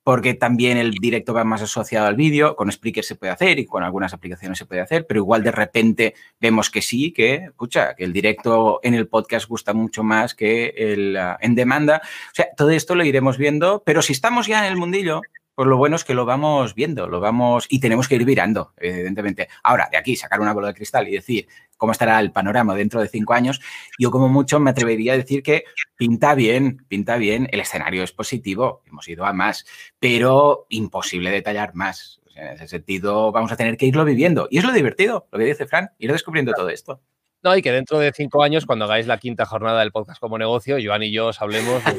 [0.06, 3.66] porque también el directo va más asociado al vídeo, con Spreaker se puede hacer y
[3.66, 7.96] con algunas aplicaciones se puede hacer, pero igual de repente vemos que sí, que, escucha,
[7.96, 12.02] que el directo en el podcast gusta mucho más que el ah, en demanda.
[12.04, 15.22] O sea, todo esto lo iremos viendo, pero si estamos ya en el mundillo,
[15.56, 18.74] pues lo bueno es que lo vamos viendo, lo vamos y tenemos que ir virando,
[18.76, 19.48] evidentemente.
[19.62, 21.48] Ahora, de aquí sacar una bola de cristal y decir
[21.78, 23.62] cómo estará el panorama dentro de cinco años,
[23.98, 25.64] yo como mucho me atrevería a decir que
[25.96, 29.64] pinta bien, pinta bien, el escenario es positivo, hemos ido a más,
[29.98, 32.20] pero imposible detallar más.
[32.34, 34.48] en ese sentido, vamos a tener que irlo viviendo.
[34.50, 37.00] Y es lo divertido, lo que dice Fran, ir descubriendo todo esto.
[37.46, 40.36] No, y que dentro de cinco años, cuando hagáis la quinta jornada del podcast como
[40.36, 41.92] negocio, Joan y yo os hablemos de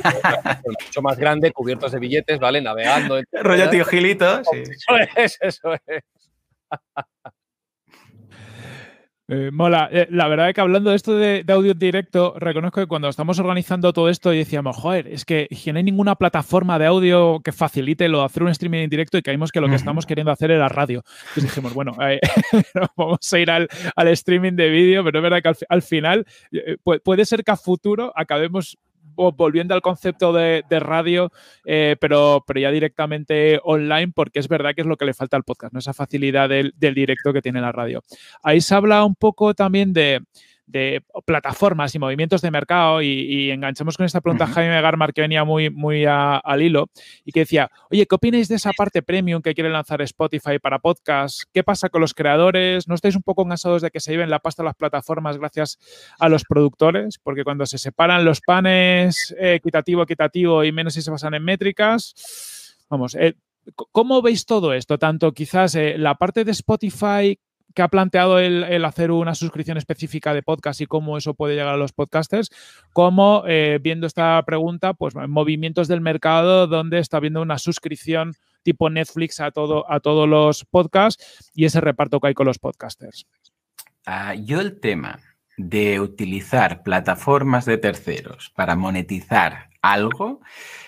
[0.85, 2.59] mucho más grande, cubiertos de billetes, ¿vale?
[2.59, 3.21] Navegando.
[3.31, 4.43] Rollo tío Gilito.
[4.43, 4.63] Sí.
[4.63, 6.03] Eso es, eso es.
[9.29, 9.89] Eh, mola.
[9.91, 13.37] Eh, la verdad es que hablando de esto de, audio directo, reconozco que cuando estamos
[13.39, 17.51] organizando todo esto y decíamos, joder, es que, no hay ninguna plataforma de audio que
[17.51, 20.31] facilite lo de hacer un streaming en directo y caímos que lo que estamos queriendo
[20.31, 21.03] hacer era radio.
[21.29, 22.21] Entonces dijimos, bueno, eh,
[22.95, 23.67] vamos a ir al,
[23.97, 26.25] streaming de vídeo, pero es verdad que al, final
[27.03, 28.77] puede ser que a futuro acabemos
[29.17, 31.31] volviendo al concepto de, radio,
[31.65, 35.35] eh, pero, pero ya directamente online, porque es verdad que es lo que le falta
[35.35, 35.79] al podcast, ¿no?
[35.79, 38.03] esa facilidad del, del directo que tiene la radio.
[38.43, 40.21] Ahí se habla un poco también de,
[40.67, 45.21] de plataformas y movimientos de mercado y, enganchamos con esta pregunta a Jaime Garmar que
[45.21, 46.89] venía muy, muy al hilo
[47.23, 50.79] y que decía, oye, ¿qué opináis de esa parte premium que quiere lanzar Spotify para
[50.79, 51.43] podcast?
[51.53, 52.87] ¿Qué pasa con los creadores?
[52.87, 55.79] ¿No estáis un poco cansados de que se lleven la pasta a las plataformas gracias
[56.19, 57.17] a los productores?
[57.23, 61.43] Porque cuando se separan los panes eh, equitativo, equitativo y menos si se basan en
[61.43, 63.35] métricas, vamos, eh,
[63.75, 64.97] ¿Cómo veis todo esto?
[64.97, 67.37] Tanto quizás eh, la parte de Spotify
[67.77, 71.75] que ha planteado el, hacer una suscripción específica de podcast y cómo eso puede llegar
[71.75, 72.49] a los podcasters,
[72.91, 78.89] como eh, viendo esta pregunta, pues movimientos del mercado donde está viendo una suscripción tipo
[78.89, 83.27] Netflix a, todo, a todos los podcasts y ese reparto que hay con los podcasters.
[84.07, 85.19] Ah, yo el tema
[85.55, 90.41] de utilizar plataformas de terceros para monetizar algo,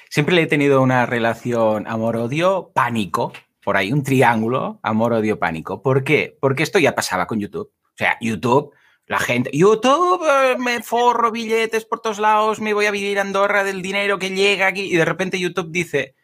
[0.09, 3.31] siempre le he tenido una relación amor-odio pánico
[3.63, 5.81] por ahí un triángulo, amor, odio, pánico.
[5.81, 6.37] ¿Por qué?
[6.39, 7.71] Porque esto ya pasaba con YouTube.
[7.71, 8.73] O sea, YouTube,
[9.09, 13.21] la gente, YouTube, eh, me forro billetes por todos lados, me voy a vivir a
[13.21, 16.15] Andorra del dinero que llega aquí y de repente YouTube dice,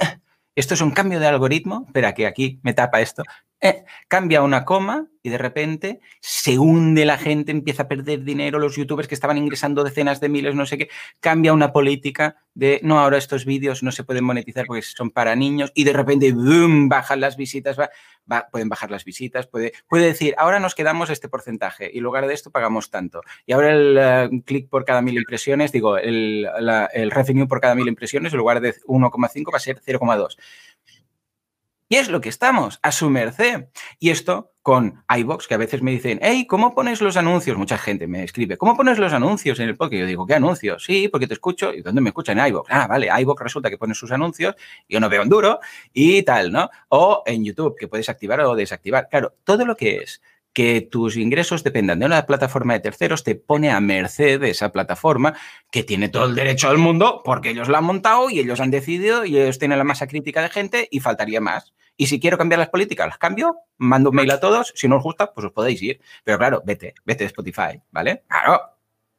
[0.00, 0.18] eh,
[0.56, 3.22] esto es un cambio de algoritmo, espera que aquí me tapa esto,
[3.60, 8.58] eh, cambia una coma y de repente se hunde la gente, empieza a perder dinero,
[8.58, 10.88] los youtubers que estaban ingresando decenas de miles, no sé qué,
[11.20, 15.36] cambia una política de, no, ahora estos vídeos no se pueden monetizar porque son para
[15.36, 17.90] niños y de repente, boom, bajan las visitas, va,
[18.50, 22.26] pueden bajar las visitas, puede, puede decir, ahora nos quedamos este porcentaje y en lugar
[22.26, 23.20] de esto pagamos tanto.
[23.44, 26.48] Y ahora el uh, clic por cada mil impresiones, digo, el,
[26.92, 30.36] el revenue por cada mil impresiones en lugar de 1,5 va a ser 0,2.
[31.92, 33.64] Y es lo que estamos, a su merced.
[33.98, 37.58] Y esto con iBox, que a veces me dicen, hey, ¿cómo pones los anuncios?
[37.58, 40.02] Mucha gente me escribe, ¿cómo pones los anuncios en el podcast?
[40.02, 40.84] Yo digo, ¿qué anuncios?
[40.84, 41.74] Sí, porque te escucho.
[41.74, 42.38] ¿Y dónde me escuchan?
[42.38, 42.70] En iBox.
[42.70, 44.54] Ah, vale, iBox resulta que pone sus anuncios,
[44.88, 45.58] yo no veo en duro
[45.92, 46.70] y tal, ¿no?
[46.90, 49.08] O en YouTube, que puedes activar o desactivar.
[49.10, 50.22] Claro, todo lo que es
[50.52, 54.72] que tus ingresos dependan de una plataforma de terceros te pone a merced de esa
[54.72, 55.34] plataforma
[55.70, 58.70] que tiene todo el derecho del mundo porque ellos la han montado y ellos han
[58.70, 61.72] decidido y ellos tienen la masa crítica de gente y faltaría más.
[61.96, 64.96] Y si quiero cambiar las políticas, las cambio, mando un mail a todos, si no
[64.96, 66.00] os gusta, pues os podéis ir.
[66.24, 68.24] Pero claro, vete, vete de Spotify, ¿vale?
[68.26, 68.60] Claro,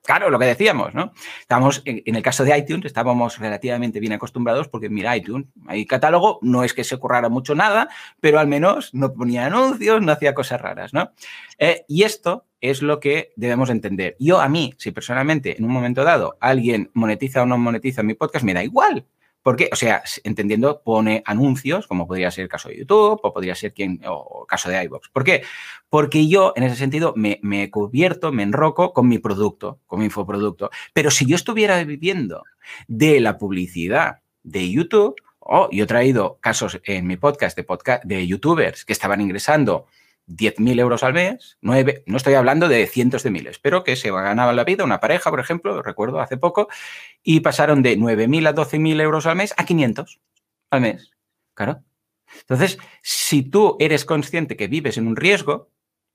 [0.04, 1.14] Claro, lo que decíamos, ¿no?
[1.42, 6.40] Estamos, en, el caso de iTunes, estábamos relativamente bien acostumbrados porque, mira, iTunes, hay catálogo,
[6.42, 7.88] no es que se currara mucho nada,
[8.20, 11.12] pero al menos no ponía anuncios, no hacía cosas raras, ¿no?
[11.60, 14.16] Eh, y esto es lo que debemos entender.
[14.20, 18.16] Yo, a mí, si personalmente en un momento dado alguien monetiza o no monetiza mi
[18.16, 19.06] podcast, me da igual.
[19.44, 23.56] Porque, o sea, entendiendo, pone anuncios, como podría ser el caso de YouTube o podría
[23.56, 25.10] ser quien, o caso de iVoox.
[25.10, 25.44] ¿Por qué?
[25.90, 30.06] Porque yo, en ese sentido, me, me cubierto, me enroco con mi producto, con mi
[30.06, 30.70] infoproducto.
[30.94, 32.44] Pero si yo estuviera viviendo
[32.88, 38.04] de la publicidad de YouTube, o yo he traído casos en mi podcast de, podcast
[38.06, 39.88] de youtubers que estaban ingresando
[40.36, 44.12] 10.000 euros al mes, nueve no estoy hablando de cientos de miles, pero que se
[44.12, 46.68] ganaba la vida, una pareja, por ejemplo, recuerdo hace poco,
[47.24, 50.20] y pasaron de 9.000 a 12.000 euros al mes a 500
[50.72, 51.12] al mes.
[51.54, 51.84] Claro.
[52.40, 55.70] Entonces, si tú eres consciente que vives en un riesgo,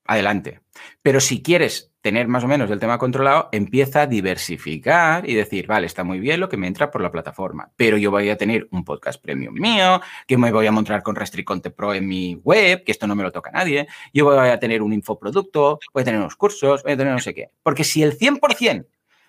[0.09, 0.61] adelante.
[1.03, 5.67] Pero si quieres tener más o menos el tema controlado, empieza a diversificar y decir,
[5.67, 8.37] vale, está muy bien lo que me entra por la plataforma, pero yo voy a
[8.37, 12.37] tener un podcast premium mío, que me voy a montar con Restriconte Pro en mi
[12.37, 15.81] web, que esto no me lo toca a nadie, yo voy a tener un infoproducto,
[15.93, 17.51] voy a tener unos cursos, voy a tener no sé qué.
[17.65, 18.87] Porque si el 100%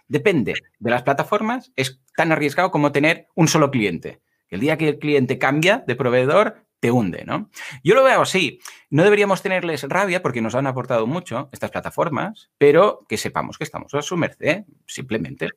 [0.08, 4.22] depende de las plataformas, es tan arriesgado como tener un solo cliente.
[4.50, 7.50] El día que el cliente cambia de proveedor, te hunde, ¿no?
[7.84, 8.60] Yo lo veo así.
[8.90, 13.64] No deberíamos tenerles rabia porque nos han aportado mucho estas plataformas, pero que sepamos que
[13.64, 15.50] estamos a su merced, simplemente.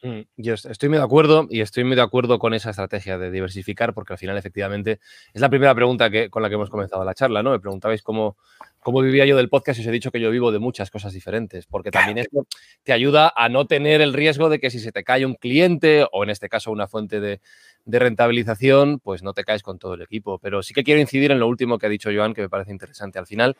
[0.00, 3.32] Mm, yo estoy muy de acuerdo y estoy muy de acuerdo con esa estrategia de
[3.32, 5.00] diversificar porque al final efectivamente
[5.34, 7.50] es la primera pregunta que, con la que hemos comenzado la charla, ¿no?
[7.50, 8.36] Me preguntabais cómo,
[8.78, 11.12] cómo vivía yo del podcast y os he dicho que yo vivo de muchas cosas
[11.12, 12.46] diferentes, porque también esto
[12.84, 16.06] te ayuda a no tener el riesgo de que si se te cae un cliente
[16.12, 17.40] o en este caso una fuente de,
[17.84, 20.38] de rentabilización, pues no te caes con todo el equipo.
[20.38, 22.70] Pero sí que quiero incidir en lo último que ha dicho Joan, que me parece
[22.70, 23.18] interesante.
[23.18, 23.56] Al final,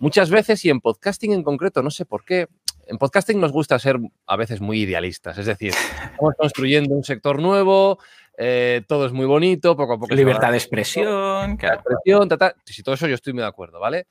[0.00, 2.48] muchas veces, y en podcasting en concreto, no sé por qué,
[2.88, 5.38] en podcasting nos gusta ser a veces muy idealistas.
[5.38, 5.72] Es decir,
[6.10, 7.98] estamos construyendo un sector nuevo,
[8.36, 10.14] eh, todo es muy bonito, poco a poco.
[10.14, 11.52] Libertad de expresión.
[11.52, 12.28] expresión,
[12.64, 14.06] Si todo eso yo estoy muy de acuerdo, ¿vale?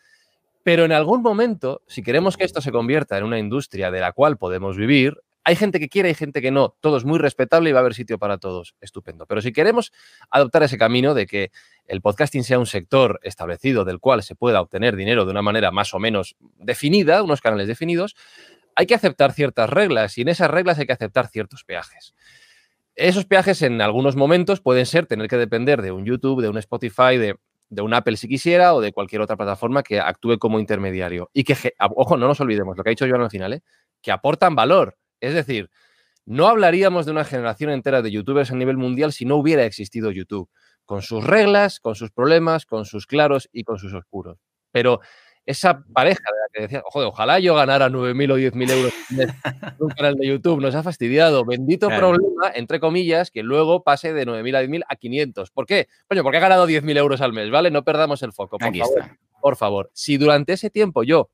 [0.64, 4.12] Pero en algún momento, si queremos que esto se convierta en una industria de la
[4.12, 5.18] cual podemos vivir,
[5.48, 6.76] hay gente que quiere, hay gente que no.
[6.82, 8.76] Todo es muy respetable y va a haber sitio para todos.
[8.82, 9.26] Estupendo.
[9.26, 9.94] Pero si queremos
[10.30, 11.52] adoptar ese camino de que
[11.86, 15.72] el podcasting sea un sector establecido del cual se pueda obtener dinero de una manera
[15.72, 18.18] más o menos definida, unos canales definidos,
[18.78, 22.14] hay que aceptar ciertas reglas y en esas reglas hay que aceptar ciertos peajes.
[22.94, 26.60] Esos peajes en algunos momentos pueden ser tener que depender de un YouTube, de un
[26.60, 30.60] Spotify, de, de un Apple si quisiera o de cualquier otra plataforma que actúe como
[30.60, 31.32] intermediario.
[31.34, 33.62] Y que, ojo, no nos olvidemos lo que ha dicho Joan al final, ¿eh?
[34.00, 34.96] que aportan valor.
[35.20, 35.72] Es decir,
[36.26, 40.12] no hablaríamos de una generación entera de youtubers a nivel mundial si no hubiera existido
[40.12, 40.52] YouTube,
[40.86, 44.38] con sus reglas, con sus problemas, con sus claros y con sus oscuros.
[44.72, 45.00] Pero
[45.48, 49.34] esa pareja de la que decía, joder, ojalá yo ganara 9.000 o 10.000 euros en
[49.80, 51.46] un canal de YouTube, nos ha fastidiado.
[51.46, 55.52] Bendito problema, entre comillas, que luego pase de 9.000 a 10.000 a 500.
[55.52, 55.88] ¿Por qué?
[56.10, 57.72] Coño, porque ha ganado 10.000 euros al mes, ¿vale?
[57.72, 58.58] No perdamos el foco.
[58.58, 59.06] Por favor,
[59.42, 61.30] por favor, si durante ese tiempo yo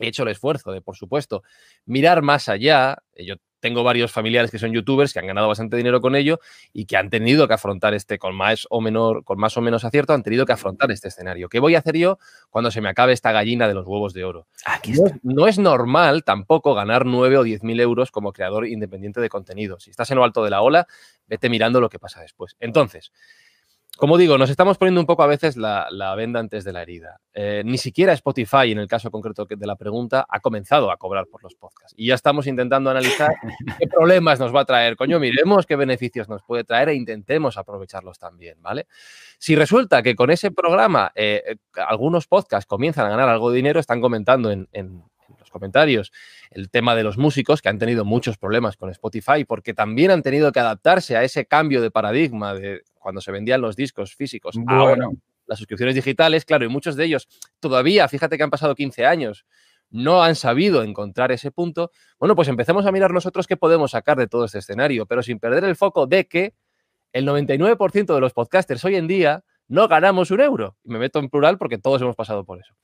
[0.00, 1.42] he hecho el esfuerzo de, por supuesto,
[1.84, 2.98] mirar más allá.
[3.14, 6.40] Eh, yo tengo varios familiares que son youtubers que han ganado bastante dinero con ello
[6.72, 9.84] y que han tenido que afrontar este con más o menor, con más o menos
[9.84, 11.50] acierto, han tenido que afrontar este escenario.
[11.50, 14.24] ¿Qué voy a hacer yo cuando se me acabe esta gallina de los huevos de
[14.24, 14.46] oro?
[15.22, 19.78] no, es, normal tampoco ganar 9 o 10 mil euros como creador independiente de contenido.
[19.78, 20.86] Si estás en lo alto de la ola,
[21.26, 22.56] vete mirando lo que pasa después.
[22.60, 23.12] Entonces,
[23.96, 27.20] como digo, nos estamos poniendo un poco a veces la, venda antes de la herida.
[27.34, 31.26] Eh, ni siquiera Spotify, en el caso concreto de la pregunta, ha comenzado a cobrar
[31.26, 31.94] por los podcasts.
[31.96, 33.34] Y ya estamos intentando analizar
[33.78, 34.96] qué problemas nos va a traer.
[34.96, 38.86] Coño, miremos qué beneficios nos puede traer e intentemos aprovecharlos también, ¿vale?
[39.38, 43.80] Si resulta que con ese programa eh, algunos podcasts comienzan a ganar algo de dinero,
[43.80, 45.02] están comentando en, en
[45.38, 46.12] los comentarios
[46.50, 50.22] el tema de los músicos que han tenido muchos problemas con Spotify porque también han
[50.22, 54.56] tenido que adaptarse a ese cambio de paradigma de cuando se vendían los discos físicos.
[54.68, 55.08] Ahora,
[55.46, 57.26] las suscripciones digitales, claro, y muchos de ellos
[57.58, 59.44] todavía, fíjate que han pasado 15 años,
[59.90, 61.90] no han sabido encontrar ese punto.
[62.18, 65.40] Bueno, pues empecemos a mirar nosotros qué podemos sacar de todo este escenario, pero sin
[65.40, 66.54] perder el foco de que
[67.12, 70.76] el 99% de los podcasters hoy en día no ganamos un euro.
[70.84, 72.74] Y me meto en plural porque todos hemos pasado por eso.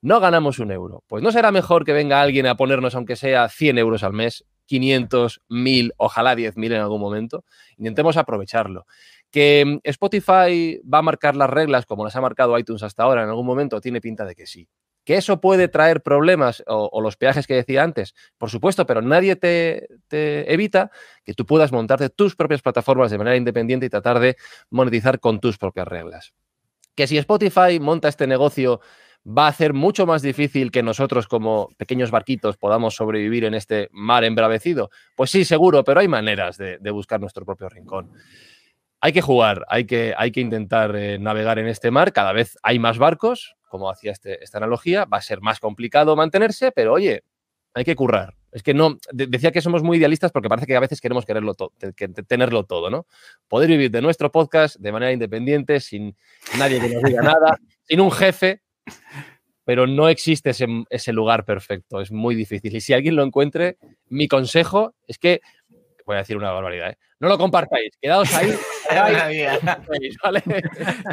[0.00, 1.02] No ganamos un euro.
[1.06, 4.44] Pues no será mejor que venga alguien a ponernos, aunque sea 100 euros al mes,
[4.66, 7.44] 500, 1000, ojalá 10.000 en algún momento.
[7.76, 8.86] Intentemos aprovecharlo.
[9.36, 13.22] Que mm, Spotify va a marcar las reglas como las ha marcado iTunes hasta ahora
[13.22, 14.66] en algún momento, tiene pinta de que sí.
[15.04, 18.14] ¿Que eso puede traer problemas o, los peajes que decía antes?
[18.38, 20.90] Por supuesto, pero nadie te, te, evita
[21.22, 24.36] que tú puedas montarte tus propias plataformas de manera independiente y tratar de
[24.70, 26.32] monetizar con tus propias reglas.
[26.94, 28.80] Que si Spotify monta este negocio
[29.26, 33.88] va a hacer mucho más difícil que nosotros como pequeños barquitos podamos sobrevivir en este
[33.92, 34.90] mar embravecido?
[35.14, 38.12] Pues sí, seguro, pero hay maneras de, buscar nuestro propio rincón.
[39.06, 42.12] Hay que jugar, hay que, hay que intentar eh, navegar en este mar.
[42.12, 45.04] Cada vez hay más barcos, como hacía este, esta analogía.
[45.04, 47.22] Va a ser más complicado mantenerse, pero oye,
[47.72, 48.34] hay que currar.
[48.50, 51.54] Es que no, decía que somos muy idealistas porque parece que a veces queremos quererlo
[51.54, 51.72] todo,
[52.26, 53.06] tenerlo todo, ¿no?
[53.46, 56.16] Poder vivir de nuestro podcast de manera independiente, sin
[56.58, 58.62] nadie que nos diga nada, sin un jefe,
[59.62, 62.74] pero no existe ese, lugar perfecto, es muy difícil.
[62.74, 63.78] Y si alguien lo encuentre,
[64.08, 65.42] mi consejo es que,
[66.04, 66.98] voy a decir una barbaridad, ¿eh?
[67.20, 68.52] no lo compartáis, quedaos ahí.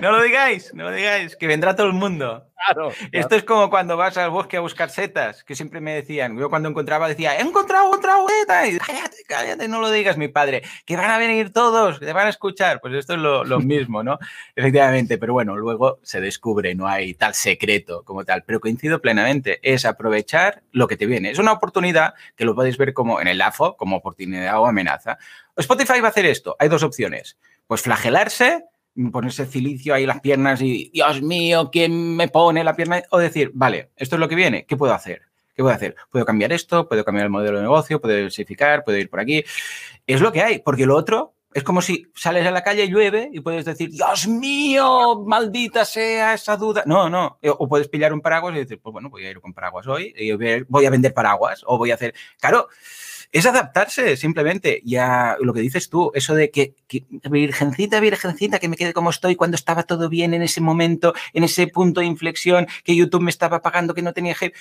[0.02, 2.50] No lo digáis, no lo digáis, que vendrá todo el mundo.
[3.12, 6.50] Esto es como cuando vas al bosque a buscar setas, que siempre me decían, yo
[6.50, 10.64] cuando encontraba decía, he encontrado otra seta, y cállate, cállate, no lo digas, mi padre,
[10.86, 12.80] que van a venir todos, que te van a escuchar.
[12.82, 14.18] Pues esto es lo, lo mismo, ¿no?
[14.56, 19.60] Efectivamente, pero bueno, luego se descubre, no hay tal secreto como tal, pero coincido plenamente,
[19.62, 21.32] es aprovechar lo que te viene.
[21.32, 25.18] Es una oportunidad que lo podéis ver como en el AFO, como oportunidad o amenaza.
[25.58, 27.38] Spotify va a hacer esto, hay dos opciones,
[27.68, 28.64] pues flagelarse
[29.12, 33.02] ponerse cilicio ahí las piernas y, Dios mío, ¿quién me pone la pierna?
[33.10, 35.24] O decir, vale, esto es lo que viene, ¿qué puedo hacer?
[35.56, 35.96] ¿Qué puedo hacer?
[36.12, 39.44] Puedo cambiar esto, puedo cambiar el modelo de negocio, puedo diversificar, puedo ir por aquí.
[40.08, 43.30] Es lo que hay, porque lo otro es como si sales a la calle llueve
[43.32, 46.82] y puedes decir, Dios mío, maldita sea esa duda.
[46.88, 47.38] No, no.
[47.44, 50.12] O puedes pillar un paraguas y decir, pues bueno, voy a ir con paraguas hoy,
[50.18, 50.32] y
[50.68, 52.16] voy a vender paraguas, o voy a hacer.
[52.40, 52.68] Claro,
[53.34, 56.76] es adaptarse simplemente y a lo que dices tú, eso de que,
[57.30, 61.44] virgencita, virgencita, que me quede como estoy cuando estaba todo bien en ese momento, en
[61.44, 64.54] ese punto de inflexión, que YouTube me estaba pagando, que no tenía jefe.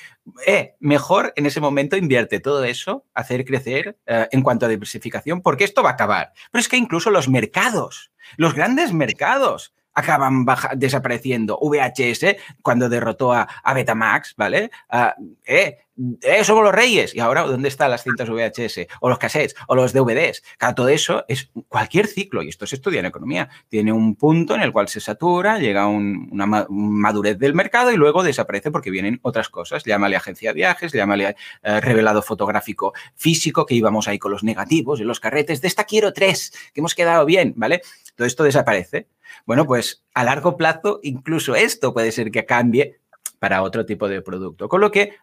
[0.46, 5.42] Eh, mejor en ese momento invierte todo eso, hacer crecer eh, en cuanto a diversificación,
[5.42, 6.32] porque esto va a acabar.
[6.50, 11.58] Pero es que incluso los mercados, los grandes mercados, acaban desapareciendo.
[11.60, 14.70] VHS, cuando derrotó a, Betamax, ¿vale?
[14.88, 15.14] Ah,
[15.44, 15.78] eh,
[16.22, 17.14] eh, somos los reyes.
[17.14, 18.86] Y ahora, ¿dónde están las cintas VHS?
[19.00, 20.42] O los cassettes, o los DVDs.
[20.58, 23.48] Claro, todo eso es cualquier ciclo, y esto se estudia en economía.
[23.68, 28.22] Tiene un punto en el cual se satura, llega una madurez del mercado y luego
[28.22, 29.84] desaparece porque vienen otras cosas.
[29.84, 35.00] Llámale agencia de viajes, llámale eh, revelado fotográfico físico, que íbamos ahí con los negativos
[35.00, 35.60] y los carretes.
[35.60, 37.82] De esta quiero tres, que hemos quedado bien, ¿vale?
[38.16, 39.08] Todo esto desaparece.
[39.46, 43.00] Bueno, pues a largo plazo incluso esto puede ser que cambie
[43.42, 44.68] para otro tipo de producto.
[44.68, 45.14] Con lo que,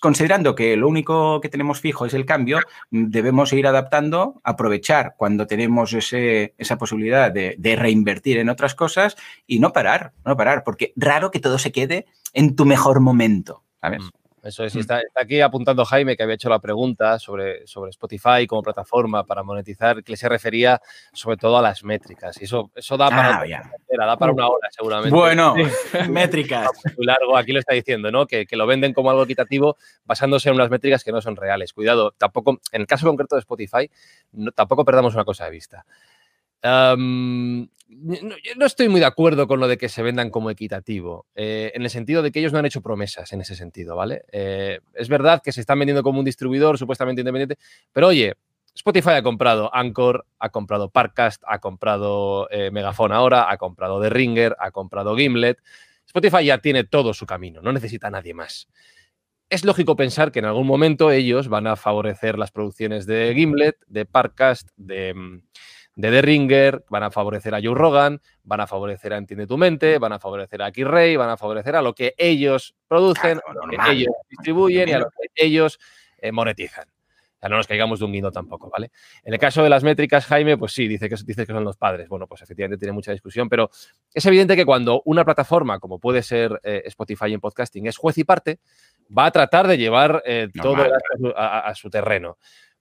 [0.00, 2.58] considerando que lo único que tenemos fijo es el cambio,
[2.90, 9.16] debemos ir adaptando, aprovechar cuando tenemos esa posibilidad de, reinvertir en otras cosas
[9.46, 13.62] y no parar, no parar, porque raro que todo se quede en tu mejor momento,
[13.80, 14.02] ¿sabes?
[14.02, 14.27] Mm.
[14.48, 14.78] Eso es, mm.
[14.78, 19.42] está, aquí apuntando Jaime que había hecho la pregunta sobre, sobre Spotify como plataforma para
[19.42, 20.80] monetizar, que se refería
[21.12, 22.40] sobre todo a las métricas.
[22.40, 25.14] Y eso, eso da, para, ah, da para una hora seguramente.
[25.14, 25.54] Bueno,
[26.10, 26.70] métricas.
[26.96, 28.26] Muy largo, aquí lo está diciendo, ¿no?
[28.26, 31.72] Que, que, lo venden como algo equitativo basándose en unas métricas que no son reales.
[31.72, 33.90] Cuidado, tampoco, en el caso concreto de Spotify,
[34.32, 35.84] no, tampoco perdamos una cosa de vista
[36.62, 41.72] no, no estoy muy de acuerdo con lo de que se vendan como equitativo, eh,
[41.74, 44.22] en el sentido de que ellos no han hecho promesas en ese sentido, ¿vale?
[44.32, 47.58] Eh, es verdad que se están vendiendo como un distribuidor supuestamente independiente,
[47.92, 48.34] pero oye,
[48.74, 54.10] Spotify ha comprado Anchor, ha comprado Parcast, ha comprado eh, Megafon ahora, ha comprado The
[54.10, 55.58] Ringer, ha comprado Gimlet.
[56.06, 58.68] Spotify ya tiene todo su camino, no necesita a nadie más.
[59.50, 63.78] Es lógico pensar que en algún momento ellos van a favorecer las producciones de Gimlet,
[63.88, 65.42] de Parcast, de, mm,
[65.98, 69.58] de The Ringer, van a favorecer a Joe Rogan, van a favorecer a Entiende tu
[69.58, 73.52] Mente, van a favorecer a X-Ray, van a favorecer a lo que ellos producen, a
[73.52, 75.80] lo que ellos distribuyen y a lo que ellos
[76.18, 76.84] eh, monetizan.
[77.42, 78.92] Ya no nos caigamos de un guindo tampoco, ¿vale?
[79.24, 81.76] En el caso de las métricas, Jaime, pues sí, dice que, dice que son los
[81.76, 82.08] padres.
[82.08, 83.68] Bueno, pues efectivamente tiene mucha discusión, pero
[84.14, 88.18] es evidente que cuando una plataforma, como puede ser eh, Spotify en podcasting, es juez
[88.18, 88.60] y parte,
[89.16, 90.76] va a tratar de llevar eh, todo
[91.36, 92.38] a, su terreno.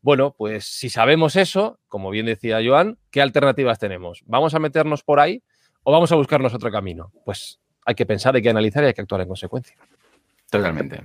[0.08, 4.24] Bueno, pues si sabemos eso, como bien decía Joan, ¿qué alternativas tenemos?
[4.26, 5.43] ¿Vamos a meternos por ahí
[5.84, 7.12] o vamos a buscarnos otro camino?
[7.26, 9.76] Pues hay que pensar, hay que analizar y hay que actuar en consecuencia.
[10.49, 11.03] Totalmente.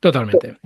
[0.00, 0.56] Totalmente.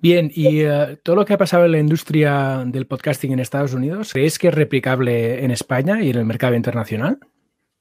[0.00, 3.72] Bien, y eh, todo lo que ha pasado en la industria del podcasting en Estados
[3.72, 7.20] Unidos, ¿crees que es replicable en España y en el mercado internacional?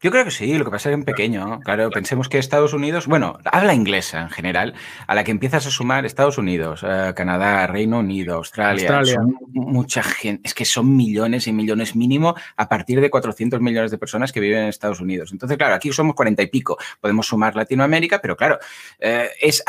[0.02, 1.60] Yo creo que sí, lo que pasa es que en pequeño.
[1.62, 4.74] Claro, pensemos que Estados Unidos, bueno, habla inglesa en general,
[5.08, 9.02] a la que empiezas a sumar Estados Unidos, eh, Canadá, Reino Unido, Australia,
[9.54, 13.98] mucha gente, es que son millones y millones mínimo a partir de 400 millones de
[13.98, 15.32] personas que viven en Estados Unidos.
[15.32, 18.60] Entonces, claro, aquí somos 40 y pico, podemos sumar Latinoamérica, pero claro,
[19.00, 19.64] eh, es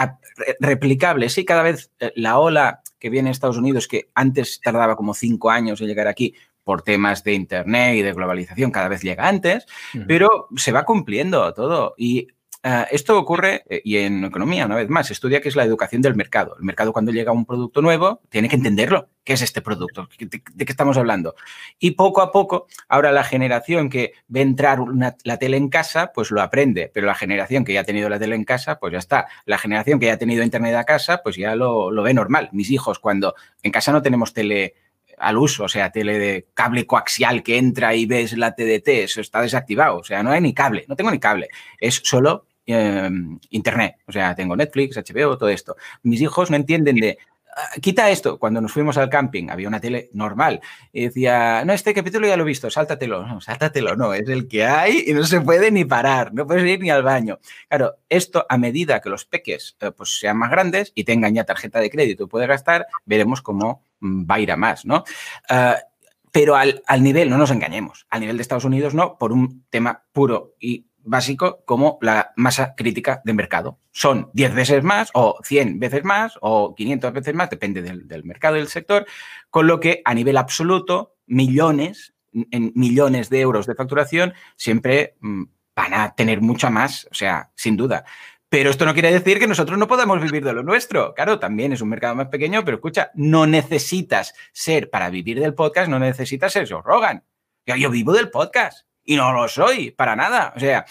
[0.59, 1.29] replicable.
[1.29, 5.14] Sí, cada vez eh, la ola que viene en Estados Unidos, que antes tardaba como
[5.14, 6.35] cinco años en llegar aquí,
[6.67, 9.67] por temas de Internet y de globalización cada vez llega antes,
[10.09, 11.95] pero se va cumpliendo todo.
[11.97, 12.27] Y
[12.64, 16.03] ah, esto ocurre, eh, y en economía, una vez más, estudia que es la educación
[16.03, 16.57] del mercado.
[16.59, 19.11] El mercado cuando llega un producto nuevo tiene que entenderlo.
[19.23, 20.09] ¿Qué es este producto?
[20.19, 21.37] ¿De, qué estamos hablando?
[21.79, 24.81] Y poco a poco, ahora la generación que ve entrar
[25.23, 28.19] la tele en casa, pues lo aprende, pero la generación que ya ha tenido la
[28.19, 29.29] tele en casa, pues ya está.
[29.45, 32.49] La generación que ya ha tenido internet a casa, pues ya lo, lo ve normal.
[32.51, 34.75] Mis hijos, cuando en casa no tenemos tele
[35.19, 39.21] al uso, o sea, tele de cable coaxial que entra y ves la TDT, eso
[39.21, 41.49] está desactivado, o sea, no hay ni cable, no tengo ni cable,
[41.79, 45.77] es solo em, internet, o sea, tengo Netflix, HBO, todo esto.
[46.03, 47.19] Mis hijos no entienden de,
[47.81, 50.61] quita esto, cuando nos fuimos al camping había una tele normal
[50.93, 54.49] y decía, no, este capítulo ya lo he visto, sáltatelo, no, sáltatelo, no, es el
[54.49, 57.39] que hay y no se puede ni parar, no puedes ir ni al baño.
[57.69, 61.45] Claro, esto a medida que los peques eh, pues sean más grandes y tengan ya
[61.45, 65.05] tarjeta de crédito y puede gastar, veremos cómo va a ir a más, ¿no?
[65.49, 65.77] Ah,
[66.37, 70.05] pero al, nivel, no nos engañemos, al nivel de Estados Unidos no, por un tema
[70.13, 73.79] puro y básico como la masa crítica de mercado.
[73.93, 78.57] Son 10 veces más o 100 veces más o 500 veces más, depende del, mercado
[78.57, 79.07] y del sector,
[79.51, 82.15] con lo que a nivel absoluto, millones,
[82.51, 85.45] en millones de euros de facturación, siempre mm,
[85.75, 88.05] van a tener mucha más, o sea, sin duda.
[88.49, 91.15] Pero esto no quiere decir que nosotros no podamos vivir de lo nuestro.
[91.15, 95.55] Claro, también es un mercado más pequeño, pero escucha, no necesitas ser, para vivir del
[95.55, 97.25] podcast, no necesitas ser Joe Rogan.
[97.67, 100.53] Yo, vivo del podcast y no lo soy, para nada.
[100.57, 100.85] O sea,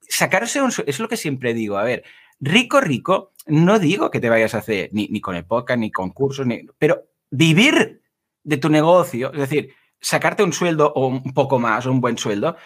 [0.00, 0.72] sacarse un...
[0.86, 2.04] Es lo que siempre digo, a ver,
[2.40, 5.90] rico, rico, no digo que te vayas a hacer ni, ni con el podcast, ni
[5.90, 8.02] con cursos, ni, pero vivir
[8.44, 12.56] de tu negocio, es decir, sacarte un sueldo o un poco más, un buen sueldo,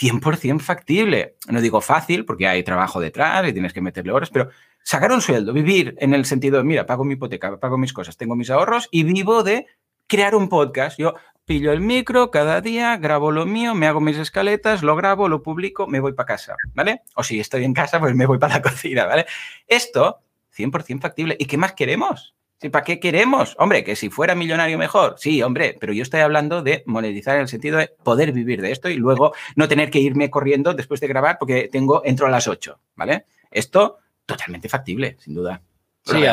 [0.00, 1.36] 100% factible.
[1.48, 4.48] No digo fácil, porque hay trabajo detrás y tienes que meterle horas, pero
[4.82, 8.16] sacar un sueldo, vivir en el sentido de, mira, pago mi hipoteca, pago mis cosas,
[8.16, 9.66] tengo mis ahorros y vivo de
[10.06, 10.98] crear un podcast.
[10.98, 11.14] Yo
[11.44, 15.42] pillo el micro cada día, grabo lo mío, me hago mis escaletas, lo grabo, lo
[15.42, 17.02] publico, me voy para casa, ¿vale?
[17.14, 19.26] O si estoy en casa, pues me voy para la cocina, ¿vale?
[19.66, 20.20] Esto,
[20.56, 21.36] 100% factible.
[21.38, 22.34] ¿Y qué más queremos?
[22.70, 23.56] ¿Para qué queremos?
[23.58, 25.16] Hombre, que si fuera millonario mejor.
[25.18, 28.70] Sí, hombre, pero yo estoy hablando de monetizar en el sentido de poder vivir de
[28.70, 32.30] esto y luego no tener que irme corriendo después de grabar porque tengo, entro a
[32.30, 33.26] las 8, ¿vale?
[33.50, 35.62] Esto totalmente factible, sin duda.
[36.04, 36.24] Sí,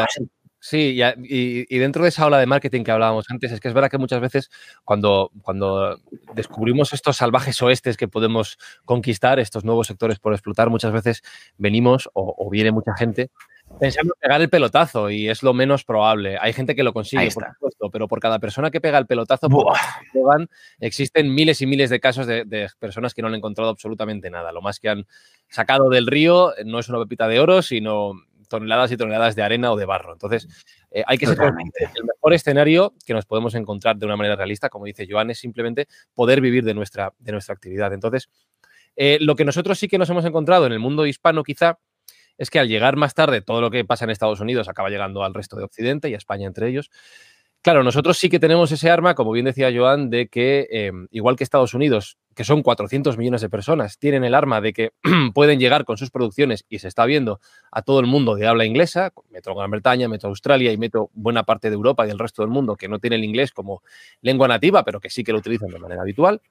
[0.71, 3.97] y, dentro de esa ola de marketing que hablábamos antes, es que es verdad que
[3.97, 4.49] muchas veces
[4.83, 5.99] cuando, cuando
[6.35, 11.23] descubrimos estos salvajes oestes que podemos conquistar, estos nuevos sectores por explotar, muchas veces
[11.57, 13.31] venimos o viene mucha gente
[13.79, 16.37] Pensamos pegar el pelotazo y es lo menos probable.
[16.39, 19.47] Hay gente que lo consigue, por supuesto, pero por cada persona que pega el pelotazo,
[20.79, 24.51] existen miles y miles de casos de, personas que no han encontrado absolutamente nada.
[24.51, 25.07] Lo más que han
[25.49, 28.13] sacado del río no es una pepita de oro, sino
[28.51, 30.13] toneladas y toneladas de arena o de barro.
[30.13, 30.47] Entonces,
[30.91, 34.69] eh, hay que ser el mejor escenario que nos podemos encontrar de una manera realista,
[34.69, 37.93] como dice Joan, es simplemente poder vivir de nuestra, de nuestra actividad.
[37.93, 38.29] Entonces,
[38.95, 41.79] eh, lo que nosotros sí que nos hemos encontrado en el mundo hispano, quizá,
[42.37, 45.23] es que al llegar más tarde todo lo que pasa en Estados Unidos acaba llegando
[45.23, 46.91] al resto de Occidente y a España entre ellos.
[47.63, 51.35] Claro, nosotros sí que tenemos ese arma, como bien decía Joan, de que em, igual
[51.35, 54.93] que Estados Unidos, que son 400 millones de personas, tienen el arma de que
[55.35, 57.39] pueden llegar con sus producciones y se está viendo
[57.71, 61.43] a todo el mundo de habla inglesa, Metro Gran Bretaña, Metro Australia y Metro buena
[61.43, 63.83] parte de Europa y el resto del mundo que no tiene el inglés como
[64.23, 66.41] lengua nativa, pero que sí que lo utilizan de manera habitual.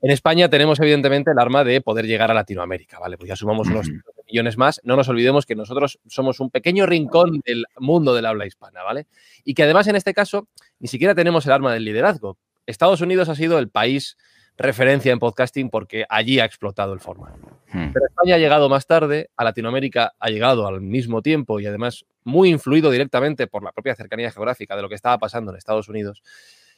[0.00, 3.16] En España tenemos evidentemente el arma de poder llegar a Latinoamérica, ¿vale?
[3.18, 3.90] Pues ya sumamos unos
[4.34, 4.80] millones más.
[4.82, 9.06] No nos olvidemos que nosotros somos un pequeño rincón del mundo del habla hispana, ¿vale?
[9.44, 10.48] Y que además en este caso
[10.80, 12.36] ni siquiera tenemos el arma del liderazgo.
[12.66, 14.16] Estados Unidos ha sido el país
[14.56, 17.38] referencia en podcasting porque allí ha explotado el formato.
[17.72, 17.92] Hmm.
[17.92, 22.04] Pero España ha llegado más tarde, a Latinoamérica ha llegado al mismo tiempo y además
[22.24, 25.88] muy influido directamente por la propia cercanía geográfica de lo que estaba pasando en Estados
[25.88, 26.22] Unidos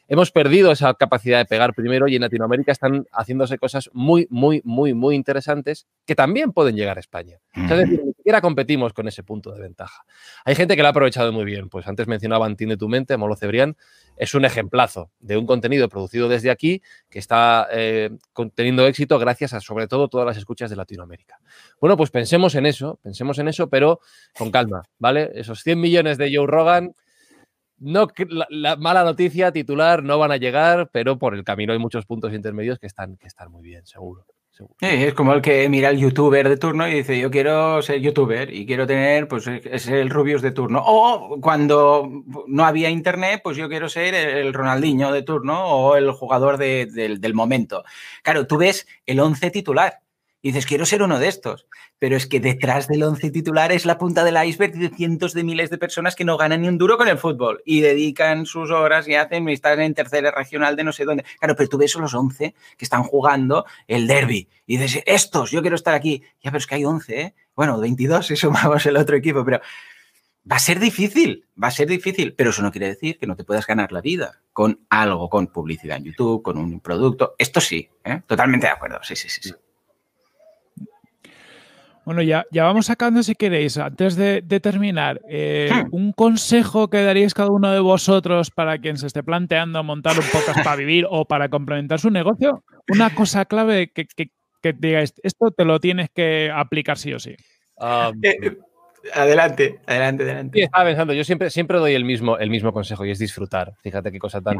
[0.08, 4.62] hemos perdido esa capacidad de pegar primero y en Latinoamérica están haciéndose cosas muy, muy,
[4.64, 7.38] muy, muy interesantes que también pueden llegar a España.
[7.54, 10.04] es decir, ni siquiera competimos con ese punto de ventaja.
[10.44, 11.68] Hay gente que lo ha aprovechado muy bien.
[11.68, 13.76] Pues antes mencionaba Entiende tu mente, Molo Cebrián,
[14.16, 18.10] es un ejemplazo de un contenido producido desde aquí que está eh,
[18.54, 21.38] teniendo éxito gracias a sobre todo todas las escuchas de Latinoamérica.
[21.80, 24.00] Bueno, pues pensemos en eso, pensemos en eso, pero
[24.38, 25.30] con calma, ¿vale?
[25.34, 26.94] Esos 100 millones de Joe Rogan
[27.78, 28.08] no,
[28.48, 32.32] la, mala noticia titular no van a llegar, pero por el camino hay muchos puntos
[32.32, 34.24] intermedios que están, que están muy bien, seguro.
[34.80, 38.52] es como el que mira al youtuber de turno y dice, yo quiero ser youtuber
[38.52, 40.82] y quiero tener, pues, es el Rubius de turno.
[40.84, 42.10] O cuando
[42.46, 47.34] no había internet, pues yo quiero ser el Ronaldinho de turno o el jugador del
[47.34, 47.84] momento.
[48.22, 50.05] Claro, tú ves el 11 titular
[50.46, 51.66] y dices, quiero ser uno de estos.
[51.98, 55.42] Pero es que detrás del once titular es la punta del iceberg de cientos de
[55.42, 58.70] miles de personas que no ganan ni un duro con el fútbol y dedican sus
[58.70, 61.24] horas y hacen, están en tercera regional de no sé dónde.
[61.40, 65.50] Claro, pero tú ves a los once que están jugando el derby y dices, estos,
[65.50, 66.22] yo quiero estar aquí.
[66.44, 67.34] Ya, pero es que hay once, ¿eh?
[67.56, 69.60] Bueno, 22 si sumamos el otro equipo, pero
[70.48, 73.34] va a ser difícil, va a ser difícil, pero eso no quiere decir que no
[73.34, 77.34] te puedas ganar la vida con algo, con publicidad en YouTube, con un producto.
[77.36, 78.22] Esto sí, ¿eh?
[78.28, 79.40] totalmente de acuerdo, sí, sí, sí.
[79.42, 79.52] sí.
[82.06, 85.88] Bueno, ya, ya vamos sacando, si queréis, antes de, terminar, eh, hmm.
[85.90, 90.24] un consejo que daríais cada uno de vosotros para quien se esté planteando montar un
[90.32, 92.62] podcast para vivir o para complementar su negocio.
[92.88, 97.34] Una cosa clave que, que, digáis, esto te lo tienes que aplicar sí o sí.
[97.76, 98.56] Ah, eh,
[99.14, 100.58] Adelante, adelante, adelante.
[100.58, 103.74] Sí, estaba pensando, yo siempre, siempre doy el mismo, el mismo consejo y es disfrutar.
[103.82, 104.58] Fíjate qué cosa tan,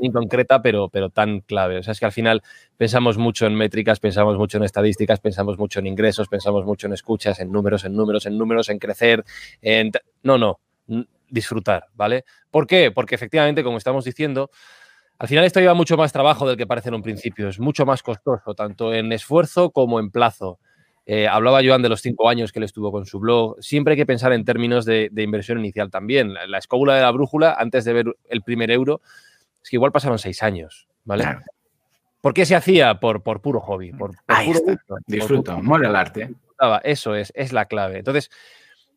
[0.00, 1.78] inconcreta, pero, pero tan clave.
[1.78, 2.42] O sea, es que al final
[2.76, 6.92] pensamos mucho en métricas, pensamos mucho en estadísticas, pensamos mucho en ingresos, pensamos mucho en
[6.92, 9.24] escuchas, en números, en números, en números, en crecer.
[9.62, 9.90] En...
[10.22, 10.60] No, no,
[11.28, 12.24] disfrutar, ¿vale?
[12.50, 12.90] ¿Por qué?
[12.90, 14.50] Porque efectivamente, como estamos diciendo,
[15.18, 17.48] al final esto lleva mucho más trabajo del que parece en un principio.
[17.48, 20.58] Es mucho más costoso, tanto en esfuerzo como en plazo.
[21.12, 23.56] Eh, hablaba Joan de los cinco años que él estuvo con su blog.
[23.58, 26.34] Siempre hay que pensar en términos de, inversión inicial también.
[26.34, 29.00] La, escóbula de la brújula, antes de ver el primer euro,
[29.60, 31.24] es que igual pasaron seis años, ¿vale?
[32.20, 33.00] ¿Por qué se hacía?
[33.00, 33.90] Por, por puro hobby.
[33.90, 34.60] Por, puro
[35.04, 36.30] Disfruto, mola el arte.
[36.84, 37.98] Eso es, es la clave.
[37.98, 38.30] Entonces,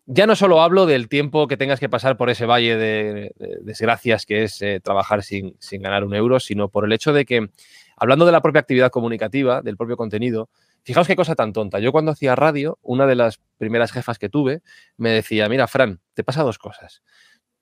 [0.06, 4.28] ya no solo hablo del tiempo que tengas que pasar por ese valle de, desgracias
[4.28, 7.50] que es eh, trabajar sin, sin ganar un euro, sino por el hecho de que,
[7.98, 10.48] hablando de la propia actividad comunicativa, del propio contenido,
[10.84, 11.80] Fijaos qué cosa tan tonta.
[11.80, 14.62] Yo cuando hacía radio, una de las primeras jefas que tuve
[14.98, 17.02] me decía, mira, Fran, te pasa dos cosas.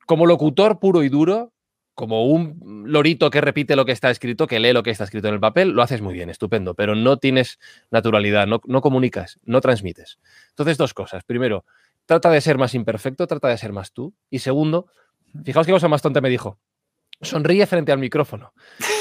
[0.07, 1.53] Como locutor puro y duro,
[1.93, 5.28] como un lorito que repite lo que está escrito, que lee lo que está escrito
[5.28, 7.59] en el papel, lo haces muy bien, estupendo, pero no tienes
[7.91, 10.19] naturalidad, no, no comunicas, no transmites.
[10.49, 11.24] Entonces, dos cosas.
[11.24, 11.63] Primero,
[12.07, 14.15] trata de ser más imperfecto, trata de ser más tú.
[14.32, 14.88] Y segundo,
[15.43, 16.59] fijaos qué cosa más tonta me dijo
[17.22, 18.53] sonríe frente al micrófono.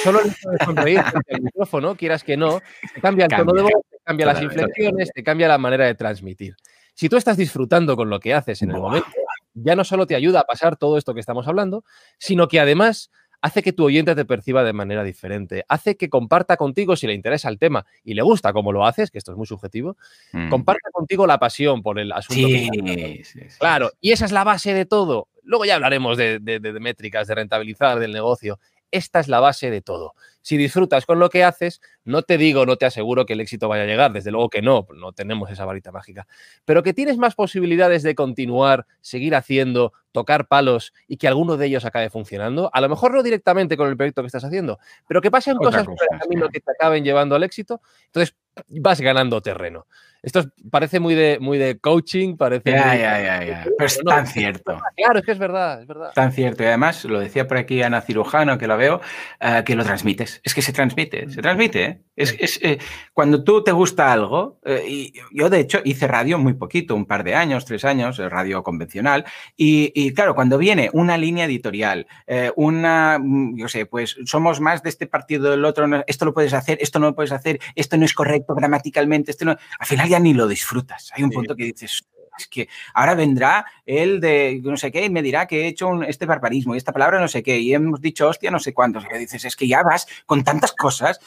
[0.04, 2.60] Solo el hecho de sonreír frente al micrófono, quieras que no,
[3.00, 6.56] cambia el tono de voz, cambia las inflexiones, te cambia la manera de transmitir.
[6.94, 9.08] Si tú estás disfrutando con lo que haces en el momento,
[9.54, 11.84] ya no solo te ayuda a pasar todo esto que estamos hablando,
[12.18, 16.56] sino que además hace que tu oyente te perciba de manera diferente, hace que comparta
[16.56, 19.38] contigo si le interesa el tema y le gusta cómo lo haces, que esto es
[19.38, 19.96] muy subjetivo,
[20.32, 20.50] mm.
[20.50, 22.48] comparta contigo la pasión por el asunto.
[23.58, 25.28] Claro, y esa es la base de todo.
[25.42, 26.38] Luego ya hablaremos de,
[26.80, 28.58] métricas, de rentabilizar del negocio.
[28.90, 30.14] Esta es la base de todo.
[30.42, 33.68] Si disfrutas con lo que haces, no te digo, no te aseguro que el éxito
[33.68, 36.26] vaya a llegar, desde luego que no, no tenemos esa varita mágica,
[36.64, 41.66] pero que tienes más posibilidades de continuar, seguir haciendo, tocar palos y que alguno de
[41.66, 45.20] ellos acabe funcionando, a lo mejor no directamente con el proyecto que estás haciendo, pero
[45.20, 48.34] que pasen cosas por el camino que te acaben llevando al éxito, entonces
[48.68, 49.86] vas ganando terreno.
[50.22, 52.72] Esto parece muy de, muy de coaching, parece.
[52.72, 53.64] Ya, ya, ya, ya.
[53.64, 54.78] Pero es tan cierto.
[54.94, 56.12] Claro, es que es verdad, es verdad.
[56.14, 56.62] Tan cierto.
[56.62, 59.00] Y además, lo decía por aquí Ana Cirujano, que la veo,
[59.40, 60.29] eh, que lo transmites.
[60.42, 61.84] Es que se transmite, se transmite.
[61.84, 62.02] ¿eh?
[62.16, 62.78] Es, es eh,
[63.14, 67.24] cuando tú te gusta algo, y yo de hecho hice radio muy poquito, un par
[67.24, 69.24] de años, tres años, radio convencional,
[69.56, 72.06] y, y claro, cuando viene una línea editorial,
[72.56, 76.52] una, mm, yo sé, pues somos más de este partido del otro, esto lo puedes
[76.52, 79.56] hacer, esto no lo puedes hacer, esto no es correcto gramaticalmente, esto no.
[79.78, 81.10] Al final ya ni lo disfrutas.
[81.14, 82.04] Hay un punto que dices,
[82.46, 86.26] que ahora vendrá el de no sé qué y me dirá que he hecho este
[86.26, 89.04] barbarismo y esta palabra no sé qué y hemos dicho hostia no sé cuántos.
[89.12, 91.20] Y dices, es que ya vas con tantas cosas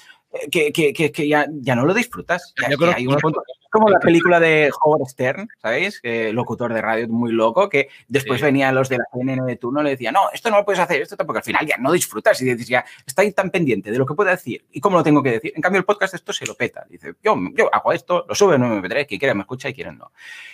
[0.52, 2.54] que, que, que ya, ya, no lo disfrutas.
[2.70, 6.00] Yo creo hay un punto, como la película de Howard Stern, ¿sabéis?
[6.04, 9.86] locutor de radio muy loco, que después venían los de la CNN de turno y
[9.86, 11.40] le decía, no, esto no lo puedes hacer, esto tampoco.
[11.40, 14.32] Al final ya no disfrutas y dices, ya, está tan pendiente de lo que puede
[14.32, 15.54] decir y cómo lo tengo que decir.
[15.56, 16.86] En cambio, el podcast esto se lo peta.
[16.90, 19.74] Dice, yo, yo hago esto, lo sube en un MP3, quien quiera me escucha y
[19.74, 20.12] quien no.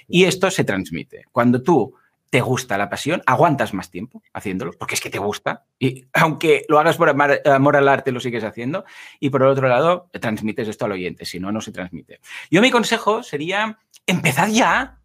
[0.07, 1.25] Y esto se transmite.
[1.32, 1.93] Cuando tú
[2.30, 5.65] te gusta la pasión, aguantas más tiempo haciéndolo, porque es que te gusta.
[5.80, 8.86] Y aunque lo hagas por amor al arte, lo sigues haciendo.
[9.19, 12.19] Y por el otro lado, transmites esto al oyente, si no, no se transmite.
[12.51, 14.98] Yo mi consejo sería, empezad ya,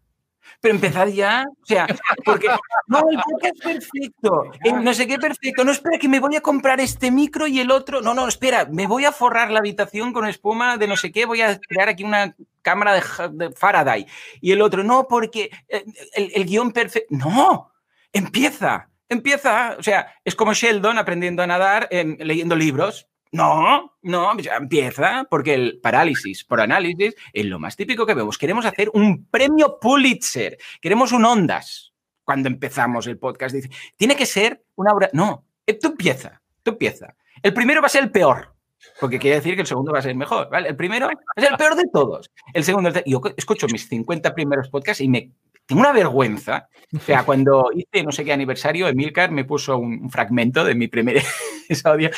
[0.61, 1.87] pero empezad ya, o sea,
[2.23, 2.47] porque
[2.87, 6.41] no, el podcast es perfecto, no sé qué perfecto, no espera que me voy a
[6.41, 10.13] comprar este micro y el otro, no, no, espera, me voy a forrar la habitación
[10.13, 14.05] con espuma de no sé qué, voy a crear aquí una cámara de, Faraday
[14.41, 17.71] y el otro, no, porque eh, el, guion perfecto, no,
[18.11, 25.27] empieza, empieza, o sea, es como Sheldon aprendiendo a nadar leyendo libros, no, no, empieza
[25.29, 28.37] porque el parálisis por análisis es lo más típico que vemos.
[28.37, 31.93] Queremos hacer un premio Pulitzer, queremos un Ondas.
[32.23, 35.09] Cuando empezamos el podcast, dice, tiene que ser una obra.
[35.13, 37.13] No, eh, tú empieza, tú empieza.
[37.43, 38.55] El primero va a ser el peor,
[38.99, 40.49] porque quiere decir que el segundo va a ser mejor.
[40.49, 40.69] ¿vale?
[40.69, 42.31] El primero es el peor de todos.
[42.53, 45.31] El segundo, yo escucho mis 50 primeros podcasts y me
[45.65, 46.69] tengo una vergüenza.
[46.95, 50.87] O sea, cuando hice no sé qué aniversario, Emilcar me puso un, fragmento de mi
[50.87, 51.17] primer
[51.65, 52.09] episodio.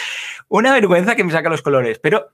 [0.50, 2.30] Una vergüenza que me saca los colores, pero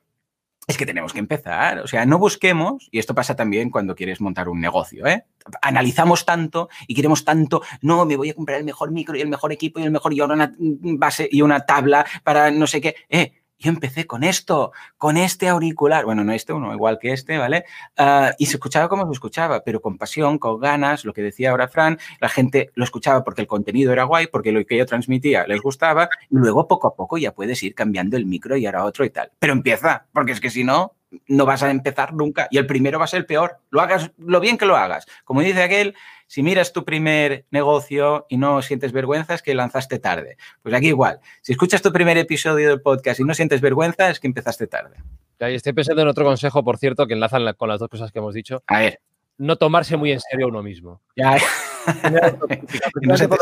[0.66, 1.80] es que tenemos que empezar.
[1.80, 5.26] O sea, no busquemos, y esto pasa también cuando quieres montar un negocio, ¿eh?
[5.62, 9.28] Analizamos tanto y queremos tanto, no, me voy a comprar el mejor micro y el
[9.28, 12.80] mejor equipo y el mejor y ahora una base y una tabla para no sé
[12.80, 12.96] qué.
[13.10, 17.38] Eh, yo empecé con esto, con este auricular, bueno, no este, uno igual que este,
[17.38, 17.64] ¿vale?
[17.98, 21.52] Ah, y se escuchaba como se escuchaba, pero con pasión, con ganas, lo que decía
[21.52, 24.86] ahora Fran, la gente lo escuchaba porque el contenido era guay, porque lo que yo
[24.86, 28.66] transmitía les gustaba, y luego poco a poco ya puedes ir cambiando el micro y
[28.66, 29.32] ahora otro y tal.
[29.40, 30.96] Pero empieza, porque es que si no,
[31.28, 33.60] no vas a empezar nunca y el primero va a ser el peor.
[33.70, 35.06] Lo hagas lo bien que lo hagas.
[35.24, 35.96] Como dice aquel,
[36.34, 40.38] si miras tu primer negocio y no sientes vergüenza, es que lanzaste tarde.
[40.64, 41.20] Pues aquí igual.
[41.44, 44.98] Si escuchas tu primer episodio del podcast y no sientes vergüenza, es que empezaste tarde.
[45.40, 48.18] Y estoy pensando en otro consejo, por cierto, que enlazan con las dos cosas que
[48.18, 48.64] hemos dicho.
[48.66, 49.00] A ver.
[49.38, 51.02] No tomarse muy en serio uno mismo.
[51.16, 51.38] Ya.
[53.04, 53.38] no se te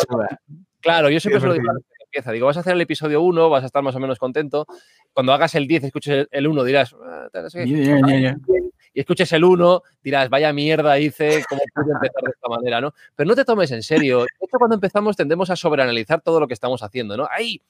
[0.81, 1.69] Claro, yo siempre suelo decir
[2.03, 2.33] empieza.
[2.33, 4.67] Digo, vas a hacer el episodio 1, vas a estar más o menos contento.
[5.13, 7.29] Cuando hagas el 10, escuches el 1, dirás, ah,
[8.93, 12.81] y escuches el 1, dirás, vaya mierda hice, ¿cómo pude empezar de esta manera?
[12.81, 12.93] ¿no?
[13.15, 14.25] Pero no te tomes en serio.
[14.39, 17.27] Esto cuando empezamos tendemos a sobreanalizar todo lo que estamos haciendo, ¿no?
[17.29, 17.61] ¡Ay!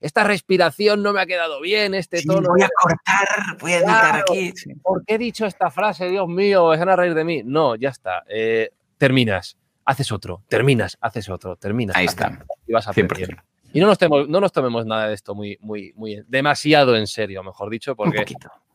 [0.00, 2.50] Esta respiración no me ha quedado bien, este tono.
[2.50, 4.52] Voy a cortar, voy a editar aquí.
[4.80, 6.08] ¿Por qué he dicho esta frase?
[6.08, 7.42] Dios mío, van a reír de mí.
[7.44, 8.22] No, ya está.
[8.28, 11.96] Eh, terminas, haces otro, terminas, haces otro, terminas.
[11.96, 12.44] Ahí está.
[12.68, 13.42] Y vas a aprender.
[13.72, 17.06] Y no nos, tomemos, no nos tomemos nada de esto muy, muy, muy, demasiado en
[17.06, 18.24] serio, mejor dicho, porque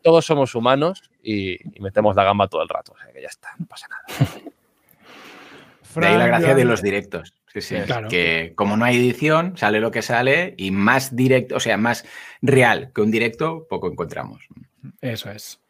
[0.04, 2.94] todos somos humanos y, metemos la gamba todo el rato.
[2.94, 4.32] O sea que ya está, no pasa nada.
[5.96, 7.34] de ahí la gracia de los directos.
[7.48, 7.76] Sí, sí,
[8.10, 12.04] Que como no hay edición, sale lo que sale y más directo, o sea, más
[12.42, 14.44] real que un directo, poco encontramos.
[15.02, 15.63] Eso es.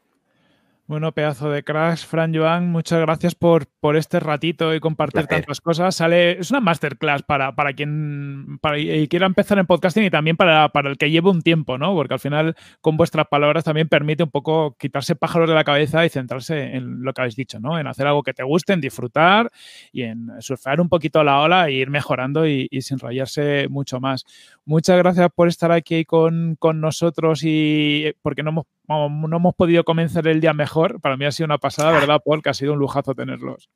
[0.94, 5.60] Bueno, pedazo de crash, Fran Joan, muchas gracias por, por este ratito y compartir tantas
[5.60, 5.96] cosas.
[5.96, 8.78] Sale, es una masterclass para, para quien para,
[9.10, 11.96] quiera empezar en podcasting y también para, para, el que lleve un tiempo, ¿no?
[11.96, 16.06] Porque al final, con vuestras palabras, también permite un poco quitarse pájaros de la cabeza
[16.06, 17.80] y centrarse en lo que habéis dicho, ¿no?
[17.80, 19.50] En hacer algo que te guste, en disfrutar
[19.92, 24.26] y en surfear un poquito la ola e ir mejorando y, sin rayarse mucho más.
[24.64, 28.66] Muchas gracias por estar aquí con, con nosotros y porque no hemos
[29.10, 31.00] no hemos podido comenzar el día mejor.
[31.02, 32.42] Para mí ha sido una pasada, ¿verdad, Paul?
[32.42, 33.70] Que ha sido un lujazo tenerlos.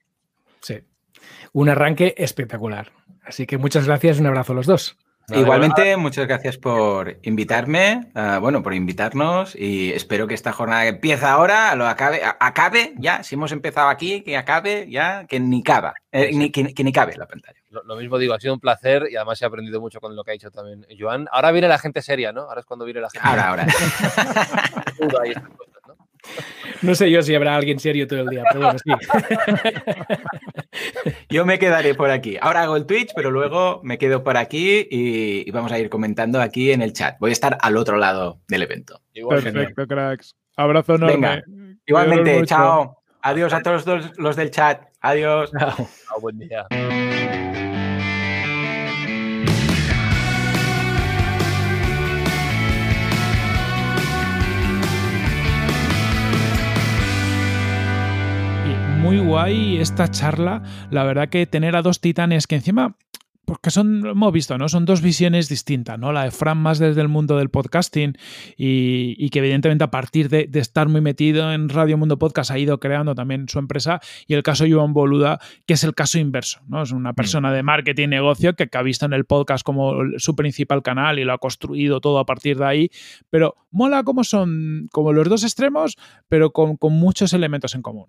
[0.61, 0.80] Sí.
[1.53, 2.91] Un arranque espectacular.
[3.24, 4.97] Así que muchas gracias, un abrazo a los dos.
[5.30, 10.90] Igualmente, muchas gracias por invitarme, ah, bueno, por invitarnos y espero que esta jornada que
[10.90, 15.64] empieza ahora lo acabe, acabe ya, si hemos empezado aquí, que acabe ya, que ni
[15.64, 17.60] caba, eh, ni, que, ni cabe la pantalla.
[17.70, 20.32] Lo, mismo digo, ha sido un placer y además he aprendido mucho con lo que
[20.32, 21.28] ha dicho también Joan.
[21.30, 22.44] Ahora viene la gente seria, ¿no?
[22.44, 23.28] Ahora es cuando viene la gente.
[23.28, 23.68] Ahora, ahora.
[26.82, 26.96] ¿no?
[26.96, 28.92] sé yo si habrá alguien serio todo el día, pero bueno, sí.
[31.30, 32.38] Yo me quedaré por aquí.
[32.40, 36.42] Ahora hago el Twitch, pero luego me quedo por aquí y, vamos a ir comentando
[36.42, 37.18] aquí en el chat.
[37.20, 39.02] Voy a estar al otro lado del evento.
[39.14, 40.36] Perfecto, cracks.
[40.56, 41.44] Abrazo enorme.
[41.86, 42.98] igualmente, chao.
[43.22, 43.86] Adiós a todos
[44.18, 44.84] los del chat.
[45.02, 45.52] Adiós.
[45.52, 45.88] Chao.
[46.22, 46.68] buen día.
[59.08, 60.64] Muy guay esta charla.
[60.92, 62.98] La verdad que tener a dos titanes que encima
[63.46, 64.68] porque son, hemos visto, ¿no?
[64.68, 66.12] Son dos visiones distintas, ¿no?
[66.12, 68.18] La de Fran más desde el mundo del podcasting
[68.58, 72.82] y, que evidentemente a partir de, estar muy metido en Radio Mundo Podcast ha ido
[72.82, 76.84] creando también su empresa y el caso Joan Boluda, que es el caso inverso, ¿no?
[76.84, 77.16] Es una mm.
[77.16, 81.18] persona de marketing y negocio que, ha visto en el podcast como su principal canal
[81.18, 82.90] y lo ha construido todo a partir de ahí,
[83.30, 85.96] pero mola como son como los dos extremos,
[86.28, 88.08] pero con muchos elementos en común.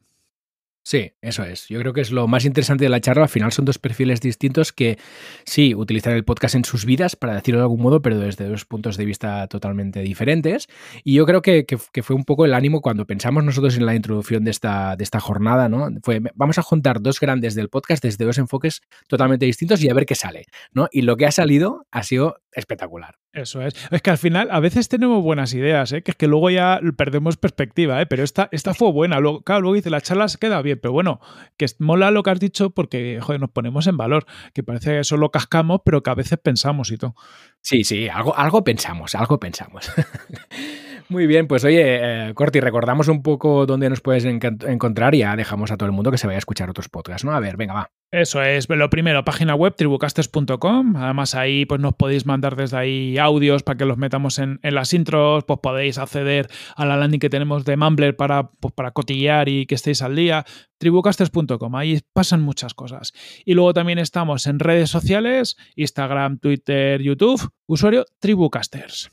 [0.89, 1.69] Sí, eso es.
[1.69, 3.25] Yo creo que es lo más interesante de la charla.
[3.25, 4.97] Al final son dos perfiles distintos que
[5.45, 8.65] sí utilizan el podcast en sus vidas, para decirlo de algún modo, pero desde dos
[8.65, 10.67] puntos de vista totalmente diferentes.
[11.05, 11.67] Y yo creo que,
[12.03, 15.21] fue un poco el ánimo cuando pensamos nosotros en la introducción de esta, de esta
[15.21, 15.91] jornada, ¿no?
[16.03, 19.95] Fue, vamos a juntar dos grandes del podcast desde dos enfoques totalmente distintos y a
[19.95, 20.89] ver qué sale, ¿no?
[20.91, 23.17] Y lo que ha salido ha sido espectacular.
[23.33, 23.75] Eso es.
[23.91, 26.03] Es que al final a veces tenemos buenas ideas, ¿eh?
[26.03, 28.07] que es que luego ya perdemos perspectiva, ¿eh?
[28.07, 29.21] pero esta, esta fue buena.
[29.21, 31.21] Luego, claro, luego dice, la charla se queda bien, pero bueno,
[31.59, 34.25] que mola lo que has dicho porque, joder, nos ponemos en valor,
[34.55, 37.15] que parece que solo cascamos, pero que a veces pensamos y todo.
[37.61, 39.91] Sí, sí, algo, algo pensamos, algo pensamos.
[41.11, 45.37] Muy bien, pues oye, eh, Corti, recordamos un poco dónde nos puedes encontrar y ya
[45.37, 47.33] dejamos a todo el mundo que se vaya a escuchar otros podcasts, ¿no?
[47.33, 47.91] A ver, venga, va.
[48.11, 50.97] Eso es, lo primero, página web tribucasters.com.
[50.97, 54.93] Además, ahí pues nos podéis mandar desde ahí audios para que los metamos en, las
[54.93, 55.45] intros.
[55.45, 59.67] Pues podéis acceder a la landing que tenemos de Mumbler para, pues, para cotillear y
[59.67, 60.45] que estéis al día.
[60.79, 63.13] Tribucasters.com, ahí pasan muchas cosas.
[63.45, 67.51] Y luego también estamos en redes sociales: Instagram, Twitter, YouTube.
[67.67, 69.11] Usuario Tribucasters.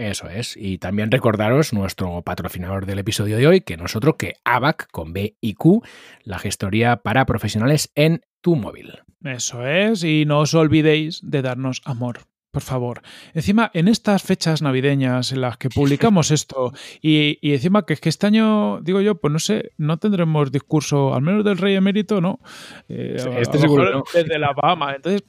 [0.00, 0.56] Eso es.
[0.56, 5.36] Y también recordaros nuestro patrocinador del episodio de hoy, que nosotros, que ABAC con B
[5.42, 5.82] y Q,
[6.24, 9.00] la gestoría para profesionales en tu móvil.
[9.22, 10.02] Eso es.
[10.02, 12.20] Y no os olvidéis de darnos amor.
[12.50, 13.02] Por favor.
[13.34, 16.72] Encima, en estas fechas navideñas en las que publicamos esto,
[17.02, 21.14] y, encima que es que este año, digo yo, pues no sé, no tendremos discurso,
[21.14, 22.40] al menos del rey emérito, ¿no?
[22.88, 24.02] Eh, este seguro.
[24.14, 24.94] Desde la Bahama.
[24.96, 25.22] Entonces,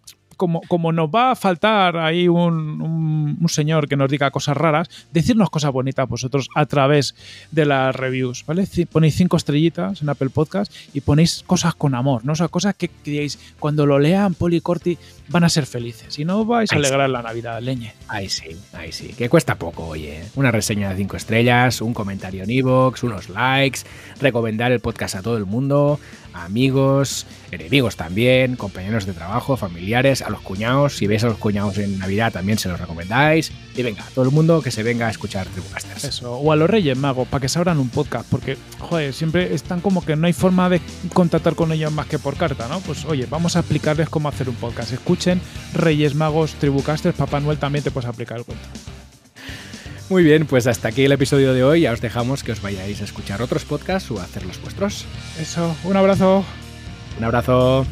[0.68, 5.72] como, nos va a faltar ahí un, señor que nos diga cosas raras, decirnos cosas
[5.72, 7.16] bonitas vosotros a través
[7.52, 8.68] de las reviews, ¿vale?
[8.92, 12.32] Ponéis cinco estrellitas en Apple Podcast y ponéis cosas con amor, ¿no?
[12.32, 14.98] O sea, cosas que, digáis, cuando lo lean Poli Corti
[15.28, 17.94] van a ser felices y no vais a alegrar la Navidad, leñe.
[18.08, 20.24] Ahí sí, ahí sí, que cuesta poco, oye.
[20.36, 23.82] Una reseña de cinco estrellas, un comentario en iVoox, unos likes,
[24.20, 26.00] recomendar el podcast a todo el mundo,
[26.34, 30.98] amigos, enemigos también, compañeros de trabajo, familiares, a los cuñados.
[30.98, 33.52] Si veis a los cuñados en Navidad también se los recomendáis.
[33.76, 36.04] Y venga, todo el mundo que se venga a escuchar Tribucasters.
[36.04, 39.54] Eso, o a los Reyes Magos, para que se abran un podcast, porque, joder, siempre
[39.54, 40.82] están como que no hay forma de
[41.14, 42.80] contactar con ellos más que por carta, ¿no?
[42.82, 44.92] Pues oye, vamos a explicarles cómo hacer un podcast.
[44.92, 45.42] Escuchen
[45.74, 48.68] Reyes Magos, Tribucasters, Papá Noel también te puedes aplicar el cuento.
[50.12, 51.82] Muy bien, pues hasta aquí el episodio de hoy.
[51.84, 55.06] Ya os dejamos que os vayáis a escuchar otros podcasts o a hacer los vuestros.
[55.40, 56.44] Eso, un abrazo.
[57.18, 57.86] Un abrazo.